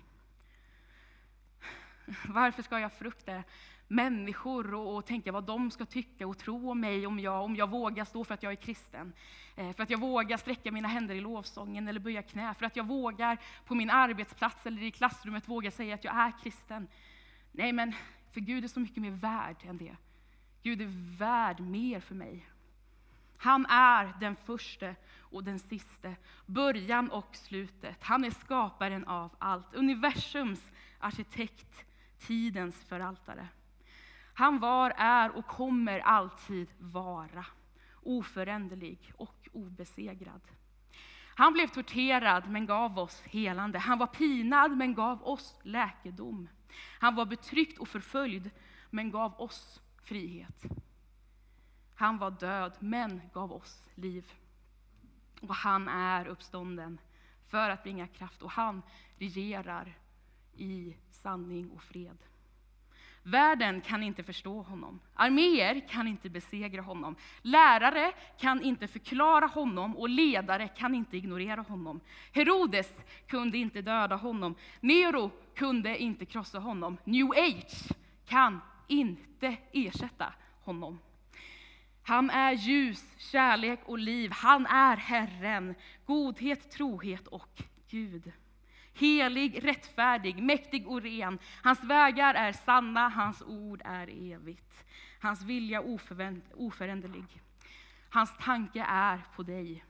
Varför 2.27 2.63
ska 2.63 2.79
jag 2.79 2.93
frukta 2.93 3.43
människor 3.87 4.73
och, 4.73 4.95
och, 4.95 5.05
tänka 5.05 5.31
vad 5.31 5.43
de 5.43 5.71
ska 5.71 5.85
tycka 5.85 6.27
och 6.27 6.37
tro 6.37 6.71
om 6.71 6.79
mig, 6.79 7.07
om 7.07 7.19
jag, 7.19 7.43
om 7.43 7.55
jag 7.55 7.69
vågar 7.69 8.05
stå 8.05 8.23
för 8.23 8.33
att 8.33 8.43
jag 8.43 8.51
är 8.51 8.55
kristen. 8.55 9.13
Eh, 9.55 9.73
för 9.73 9.83
att 9.83 9.89
jag 9.89 9.99
vågar 9.99 10.37
sträcka 10.37 10.71
mina 10.71 10.87
händer 10.87 11.15
i 11.15 11.21
lovsången 11.21 11.87
eller 11.87 11.99
böja 11.99 12.21
knä. 12.21 12.53
För 12.53 12.65
att 12.65 12.75
jag 12.75 12.87
vågar 12.87 13.37
på 13.65 13.75
min 13.75 13.89
arbetsplats 13.89 14.65
eller 14.65 14.83
i 14.83 14.91
klassrummet 14.91 15.47
våga 15.47 15.71
säga 15.71 15.95
att 15.95 16.03
jag 16.03 16.15
är 16.15 16.33
kristen. 16.43 16.87
Nej, 17.51 17.73
men 17.73 17.93
för 18.31 18.39
Gud 18.39 18.63
är 18.63 18.67
så 18.67 18.79
mycket 18.79 19.01
mer 19.01 19.11
värd 19.11 19.57
än 19.63 19.77
det. 19.77 19.95
Gud 20.63 20.81
är 20.81 21.17
värd 21.17 21.59
mer 21.59 21.99
för 21.99 22.15
mig. 22.15 22.45
Han 23.37 23.65
är 23.65 24.13
den 24.19 24.35
första 24.35 24.95
och 25.31 25.43
den 25.43 25.59
siste, 25.59 26.15
början 26.45 27.11
och 27.11 27.35
slutet. 27.35 28.03
Han 28.03 28.23
är 28.25 28.31
skaparen 28.31 29.05
av 29.05 29.35
allt, 29.39 29.73
universums 29.73 30.71
arkitekt, 30.99 31.85
tidens 32.19 32.83
förvaltare. 32.83 33.47
Han 34.33 34.59
var, 34.59 34.93
är 34.97 35.37
och 35.37 35.45
kommer 35.45 35.99
alltid 35.99 36.67
vara 36.77 37.45
oföränderlig 38.03 39.13
och 39.17 39.49
obesegrad. 39.53 40.41
Han 41.35 41.53
blev 41.53 41.67
torterad 41.67 42.49
men 42.49 42.65
gav 42.65 42.99
oss 42.99 43.21
helande. 43.21 43.79
Han 43.79 43.97
var 43.97 44.07
pinad 44.07 44.77
men 44.77 44.93
gav 44.93 45.23
oss 45.27 45.59
läkedom. 45.63 46.49
Han 46.99 47.15
var 47.15 47.25
betryckt 47.25 47.79
och 47.79 47.87
förföljd 47.87 48.49
men 48.89 49.11
gav 49.11 49.41
oss 49.41 49.81
frihet. 50.03 50.65
Han 51.95 52.17
var 52.17 52.31
död 52.31 52.73
men 52.79 53.21
gav 53.33 53.53
oss 53.53 53.83
liv. 53.95 54.33
Och 55.41 55.55
han 55.55 55.87
är 55.87 56.27
uppstånden 56.27 56.99
för 57.47 57.69
att 57.69 57.83
bringa 57.83 58.07
kraft 58.07 58.41
och 58.41 58.51
han 58.51 58.81
regerar 59.17 59.97
i 60.57 60.95
sanning 61.09 61.69
och 61.71 61.83
fred. 61.83 62.17
Världen 63.23 63.81
kan 63.81 64.03
inte 64.03 64.23
förstå 64.23 64.61
honom. 64.61 64.99
Arméer 65.13 65.87
kan 65.89 66.07
inte 66.07 66.29
besegra 66.29 66.81
honom. 66.81 67.15
Lärare 67.41 68.11
kan 68.39 68.61
inte 68.61 68.87
förklara 68.87 69.45
honom 69.45 69.97
och 69.97 70.09
ledare 70.09 70.67
kan 70.67 70.95
inte 70.95 71.17
ignorera 71.17 71.61
honom. 71.61 71.99
Herodes 72.33 72.99
kunde 73.27 73.57
inte 73.57 73.81
döda 73.81 74.15
honom. 74.15 74.55
Nero 74.79 75.31
kunde 75.55 75.97
inte 75.97 76.25
krossa 76.25 76.59
honom. 76.59 76.97
New 77.03 77.31
Age 77.31 77.91
kan 78.25 78.61
inte 78.87 79.57
ersätta 79.71 80.33
honom. 80.61 80.99
Han 82.09 82.29
är 82.29 82.51
ljus, 82.51 83.15
kärlek 83.17 83.79
och 83.85 83.99
liv. 83.99 84.31
Han 84.31 84.65
är 84.65 84.97
Herren, 84.97 85.75
godhet, 86.05 86.71
trohet 86.71 87.27
och 87.27 87.63
Gud. 87.89 88.31
Helig, 88.93 89.65
rättfärdig, 89.65 90.43
mäktig 90.43 90.87
och 90.87 91.01
ren. 91.01 91.39
Hans 91.63 91.83
vägar 91.83 92.33
är 92.33 92.51
sanna, 92.51 93.09
hans 93.09 93.41
ord 93.41 93.81
är 93.85 94.33
evigt. 94.33 94.85
Hans 95.19 95.43
vilja 95.43 95.81
oföränderlig. 96.55 97.41
Hans 98.09 98.37
tanke 98.37 98.85
är 98.87 99.21
på 99.35 99.43
dig. 99.43 99.85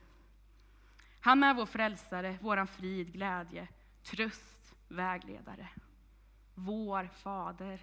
Han 1.20 1.42
är 1.42 1.54
vår 1.54 1.66
frälsare, 1.66 2.38
vår 2.40 2.66
frid, 2.66 3.12
glädje, 3.12 3.68
tröst, 4.02 4.74
vägledare. 4.88 5.68
Vår 6.54 7.08
Fader. 7.22 7.80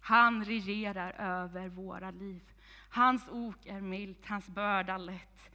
Han 0.00 0.44
regerar 0.44 1.10
över 1.18 1.68
våra 1.68 2.10
liv. 2.10 2.53
Hans 2.94 3.28
ok 3.28 3.66
är 3.66 3.80
milt, 3.80 4.26
hans 4.26 4.48
börda 4.48 4.96
lätt. 4.96 5.50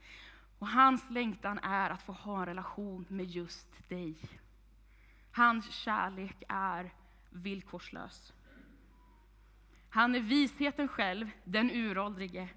Och 0.58 0.68
hans 0.68 1.10
längtan 1.10 1.58
är 1.58 1.90
att 1.90 2.02
få 2.02 2.12
ha 2.12 2.40
en 2.40 2.46
relation 2.46 3.06
med 3.08 3.26
just 3.26 3.88
dig. 3.88 4.16
Hans 5.32 5.70
kärlek 5.70 6.42
är 6.48 6.92
villkorslös. 7.30 8.32
Han 9.90 10.14
är 10.14 10.20
visheten 10.20 10.88
själv, 10.88 11.30
den 11.44 11.70
uråldrige, 11.70 12.48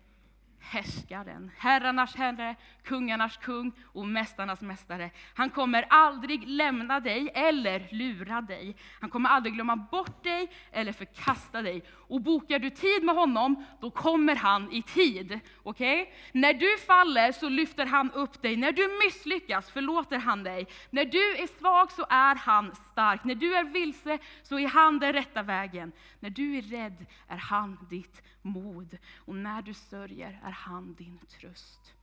härskaren, 0.64 1.52
herrarnas 1.58 2.16
herre, 2.16 2.56
kungarnas 2.84 3.38
kung 3.38 3.72
och 3.84 4.08
mästarnas 4.08 4.62
mästare. 4.62 5.10
Han 5.34 5.50
kommer 5.50 5.86
aldrig 5.90 6.48
lämna 6.48 7.00
dig 7.00 7.32
eller 7.34 7.88
lura 7.92 8.42
dig. 8.42 8.76
Han 9.02 9.10
kommer 9.10 9.30
aldrig 9.30 9.54
glömma 9.54 9.76
bort 9.76 10.24
dig 10.24 10.52
eller 10.72 10.92
förkasta 10.92 11.62
dig. 11.62 11.84
Och 11.90 12.22
bokar 12.22 12.60
du 12.60 12.70
tid 12.70 13.04
med 13.04 13.16
honom, 13.16 13.66
då 13.82 13.92
kommer 13.92 14.36
han 14.36 14.72
i 14.72 14.82
tid. 14.82 15.40
Okay? 15.64 16.06
När 16.32 16.54
du 16.54 16.78
faller 16.78 17.32
så 17.32 17.50
lyfter 17.50 17.86
han 17.86 18.12
upp 18.12 18.42
dig. 18.42 18.56
När 18.56 18.72
du 18.72 19.00
misslyckas 19.06 19.72
förlåter 19.72 20.18
han 20.18 20.44
dig. 20.44 20.68
När 20.90 21.06
du 21.06 21.36
är 21.36 21.60
svag 21.60 21.92
så 21.92 22.06
är 22.10 22.36
han 22.36 22.76
stark. 22.92 23.24
När 23.24 23.36
du 23.36 23.56
är 23.56 23.64
vilse 23.64 24.18
så 24.44 24.60
är 24.60 24.68
han 24.68 25.00
den 25.00 25.14
rätta 25.14 25.44
vägen. 25.44 25.92
När 26.20 26.30
du 26.30 26.58
är 26.58 26.62
rädd 26.62 27.06
är 27.28 27.38
han 27.38 27.88
ditt 27.90 28.22
mod. 28.42 28.98
Och 29.18 29.36
när 29.36 29.62
du 29.62 29.74
sörjer 29.74 30.40
är 30.44 30.52
han 30.54 30.94
din 30.94 31.20
tröst. 31.20 31.94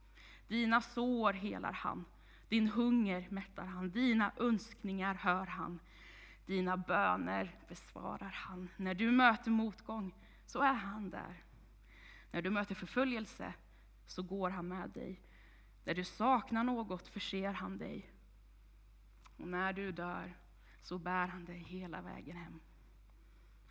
Dina 0.49 0.81
sår 0.81 1.33
helar 1.33 1.73
han, 1.73 2.05
din 2.49 2.69
hunger 2.69 3.27
mättar 3.31 3.67
han, 3.67 3.91
dina 3.91 4.33
önskningar 4.37 5.15
hör 5.15 5.47
han. 5.47 5.81
Dina 6.47 6.77
böner 6.77 7.55
besvarar 7.69 8.31
han. 8.31 8.69
När 8.77 8.95
du 8.95 9.11
möter 9.11 9.51
motgång 9.51 10.15
så 10.47 10.63
är 10.63 10.75
han 10.75 11.11
där. 11.11 11.45
När 12.31 12.43
du 12.43 12.51
möter 12.51 12.75
förföljelse 12.75 13.55
så 14.07 14.23
går 14.23 14.51
han 14.51 14.69
med 14.69 14.91
dig. 14.91 15.21
När 15.85 15.95
du 15.95 16.05
saknar 16.05 16.65
något 16.65 17.09
förser 17.09 17.53
han 17.53 17.79
dig. 17.79 18.11
Och 19.37 19.49
när 19.49 19.73
du 19.73 19.93
dör 19.93 20.37
så 20.83 20.99
bär 20.99 21.27
han 21.27 21.45
dig 21.45 21.59
hela 21.59 22.01
vägen 22.01 22.37
hem. 22.37 22.61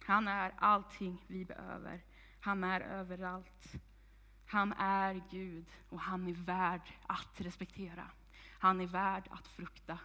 Han 0.05 0.27
är 0.27 0.53
allting 0.57 1.25
vi 1.27 1.45
behöver. 1.45 2.03
Han 2.39 2.63
är 2.63 2.81
överallt. 2.81 3.73
Han 4.51 4.73
är 4.73 5.21
Gud 5.29 5.65
och 5.89 5.99
han 5.99 6.27
är 6.27 6.33
värd 6.33 6.81
att 7.07 7.41
respektera. 7.41 8.03
Han 8.59 8.81
är 8.81 8.87
värd 8.87 9.23
att 9.29 9.47
frukta. 9.47 9.97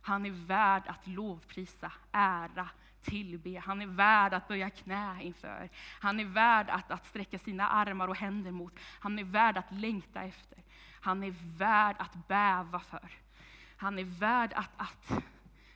Han 0.00 0.26
är 0.26 0.30
värd 0.30 0.82
att 0.86 1.06
lovprisa, 1.06 1.92
ära, 2.12 2.68
tillbe. 3.02 3.58
Han 3.58 3.82
är 3.82 3.86
värd 3.86 4.34
att 4.34 4.48
böja 4.48 4.70
knä 4.70 5.22
inför. 5.22 5.70
Han 6.00 6.20
är 6.20 6.24
värd 6.24 6.70
att, 6.70 6.90
att 6.90 7.06
sträcka 7.06 7.38
sina 7.38 7.68
armar 7.68 8.08
och 8.08 8.16
händer 8.16 8.50
mot. 8.50 8.78
Han 9.00 9.18
är 9.18 9.24
värd 9.24 9.56
att 9.56 9.72
längta 9.72 10.22
efter. 10.22 10.58
Han 11.00 11.22
är 11.22 11.34
värd 11.58 11.96
att 11.98 12.28
bäva 12.28 12.80
för. 12.80 13.10
Han 13.76 13.98
är 13.98 14.04
värd 14.04 14.52
att, 14.52 14.70
att, 14.76 15.22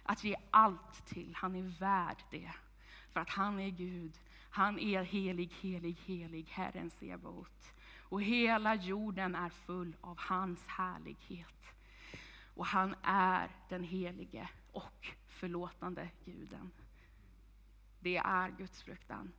att 0.02 0.24
ge 0.24 0.36
allt 0.50 1.06
till. 1.06 1.34
Han 1.36 1.54
är 1.54 1.78
värd 1.80 2.22
det. 2.30 2.52
För 3.12 3.20
att 3.20 3.30
han 3.30 3.60
är 3.60 3.70
Gud 3.70 4.12
han 4.50 4.78
är 4.78 5.02
helig, 5.02 5.52
helig, 5.60 5.96
helig, 6.06 6.46
Herren 6.50 6.90
Sebaot. 6.90 7.72
Och 8.08 8.22
hela 8.22 8.74
jorden 8.74 9.34
är 9.34 9.48
full 9.48 9.96
av 10.00 10.18
hans 10.18 10.66
härlighet. 10.66 11.74
Och 12.54 12.66
han 12.66 12.94
är 13.02 13.50
den 13.68 13.84
helige 13.84 14.48
och 14.72 15.08
förlåtande 15.26 16.10
guden. 16.24 16.70
Det 18.00 18.16
är 18.16 18.50
Guds 18.50 18.82
fruktan. 18.82 19.32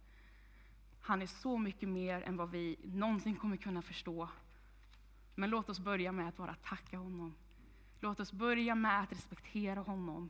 Han 1.01 1.21
är 1.21 1.25
så 1.25 1.57
mycket 1.57 1.89
mer 1.89 2.21
än 2.21 2.37
vad 2.37 2.51
vi 2.51 2.79
någonsin 2.83 3.35
kommer 3.35 3.57
kunna 3.57 3.81
förstå. 3.81 4.29
Men 5.35 5.49
låt 5.49 5.69
oss 5.69 5.79
börja 5.79 6.11
med 6.11 6.27
att 6.27 6.37
bara 6.37 6.55
tacka 6.55 6.97
honom. 6.97 7.35
Låt 7.99 8.19
oss 8.19 8.31
börja 8.31 8.75
med 8.75 8.99
att 8.99 9.11
respektera 9.11 9.79
honom 9.79 10.29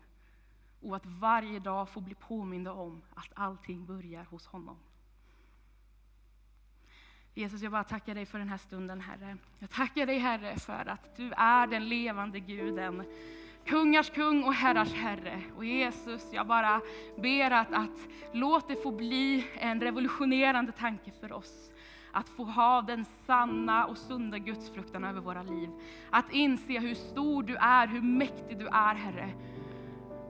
och 0.82 0.96
att 0.96 1.06
varje 1.06 1.60
dag 1.60 1.90
få 1.90 2.02
bli 2.02 2.16
påminda 2.16 2.72
om 2.74 3.02
att 3.16 3.32
allting 3.34 3.86
börjar 3.86 4.24
hos 4.24 4.46
honom. 4.46 4.78
Jesus, 7.34 7.62
jag 7.62 7.72
bara 7.72 7.84
tackar 7.84 8.16
dig 8.16 8.26
för 8.26 8.40
den 8.40 8.50
här 8.50 8.58
stunden, 8.58 9.02
Herre. 9.02 9.38
Jag 9.60 9.70
tackar 9.70 10.06
dig, 10.06 10.18
Herre, 10.18 10.60
för 10.60 10.90
att 10.90 11.18
du 11.18 11.32
är 11.38 11.68
den 11.68 11.90
levande 11.90 12.40
Guden, 12.40 13.04
kungars 13.66 14.10
kung 14.10 14.44
och 14.44 14.54
herrars 14.54 14.94
Herre. 14.94 15.42
Och 15.58 15.66
Jesus, 15.66 16.28
jag 16.34 16.48
bara 16.48 16.82
ber 17.18 17.52
att, 17.52 17.74
att 17.74 18.08
låt 18.32 18.68
det 18.68 18.76
få 18.76 18.92
bli 18.92 19.48
en 19.54 19.82
revolutionerande 19.82 20.72
tanke 20.72 21.12
för 21.20 21.32
oss 21.32 21.72
att 22.12 22.30
få 22.30 22.44
ha 22.44 22.82
den 22.82 23.06
sanna 23.26 23.86
och 23.86 23.98
sunda 23.98 24.38
gudsfruktan 24.38 25.04
över 25.04 25.22
våra 25.22 25.44
liv. 25.44 25.70
Att 26.10 26.32
inse 26.32 26.80
hur 26.80 26.96
stor 26.96 27.44
du 27.44 27.56
är, 27.56 27.88
hur 27.88 28.02
mäktig 28.02 28.58
du 28.60 28.68
är, 28.68 28.96
Herre 28.96 29.34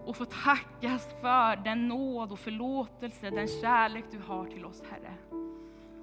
och 0.10 0.16
få 0.16 0.26
tackas 0.26 1.08
för 1.22 1.56
den 1.56 1.88
nåd 1.88 2.32
och 2.32 2.40
förlåtelse, 2.40 3.30
den 3.30 3.48
kärlek 3.48 4.06
du 4.12 4.20
har 4.20 4.46
till 4.46 4.66
oss, 4.66 4.84
Herre. 4.92 5.39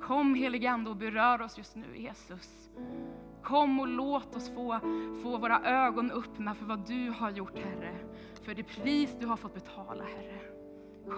Kom 0.06 0.34
helige 0.34 0.70
Ande 0.70 0.90
och 0.90 0.96
berör 0.96 1.42
oss 1.42 1.58
just 1.58 1.76
nu, 1.76 1.96
Jesus. 1.96 2.70
Kom 3.42 3.80
och 3.80 3.88
låt 3.88 4.36
oss 4.36 4.50
få, 4.50 4.80
få 5.22 5.38
våra 5.38 5.60
ögon 5.64 6.10
öppna 6.10 6.54
för 6.54 6.64
vad 6.64 6.86
du 6.86 7.10
har 7.10 7.30
gjort, 7.30 7.58
Herre. 7.58 7.94
För 8.42 8.54
det 8.54 8.62
pris 8.62 9.16
du 9.20 9.26
har 9.26 9.36
fått 9.36 9.54
betala, 9.54 10.04
Herre. 10.04 10.40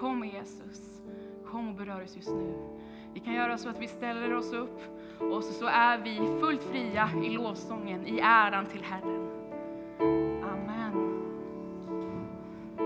Kom 0.01 0.25
Jesus, 0.25 1.03
kom 1.51 1.69
och 1.69 1.75
berör 1.75 2.05
oss 2.05 2.17
just 2.17 2.29
nu. 2.29 2.79
Vi 3.15 3.21
kan 3.21 3.35
göra 3.35 3.59
så 3.59 3.69
att 3.69 3.81
vi 3.81 3.89
ställer 3.89 4.35
oss 4.35 4.53
upp 4.53 4.81
och 5.21 5.45
så, 5.45 5.53
så 5.53 5.67
är 5.67 5.99
vi 5.99 6.17
fullt 6.41 6.63
fria 6.63 7.11
i 7.25 7.29
lovsången, 7.29 8.07
i 8.07 8.19
äran 8.19 8.67
till 8.67 8.83
Herren. 8.83 9.28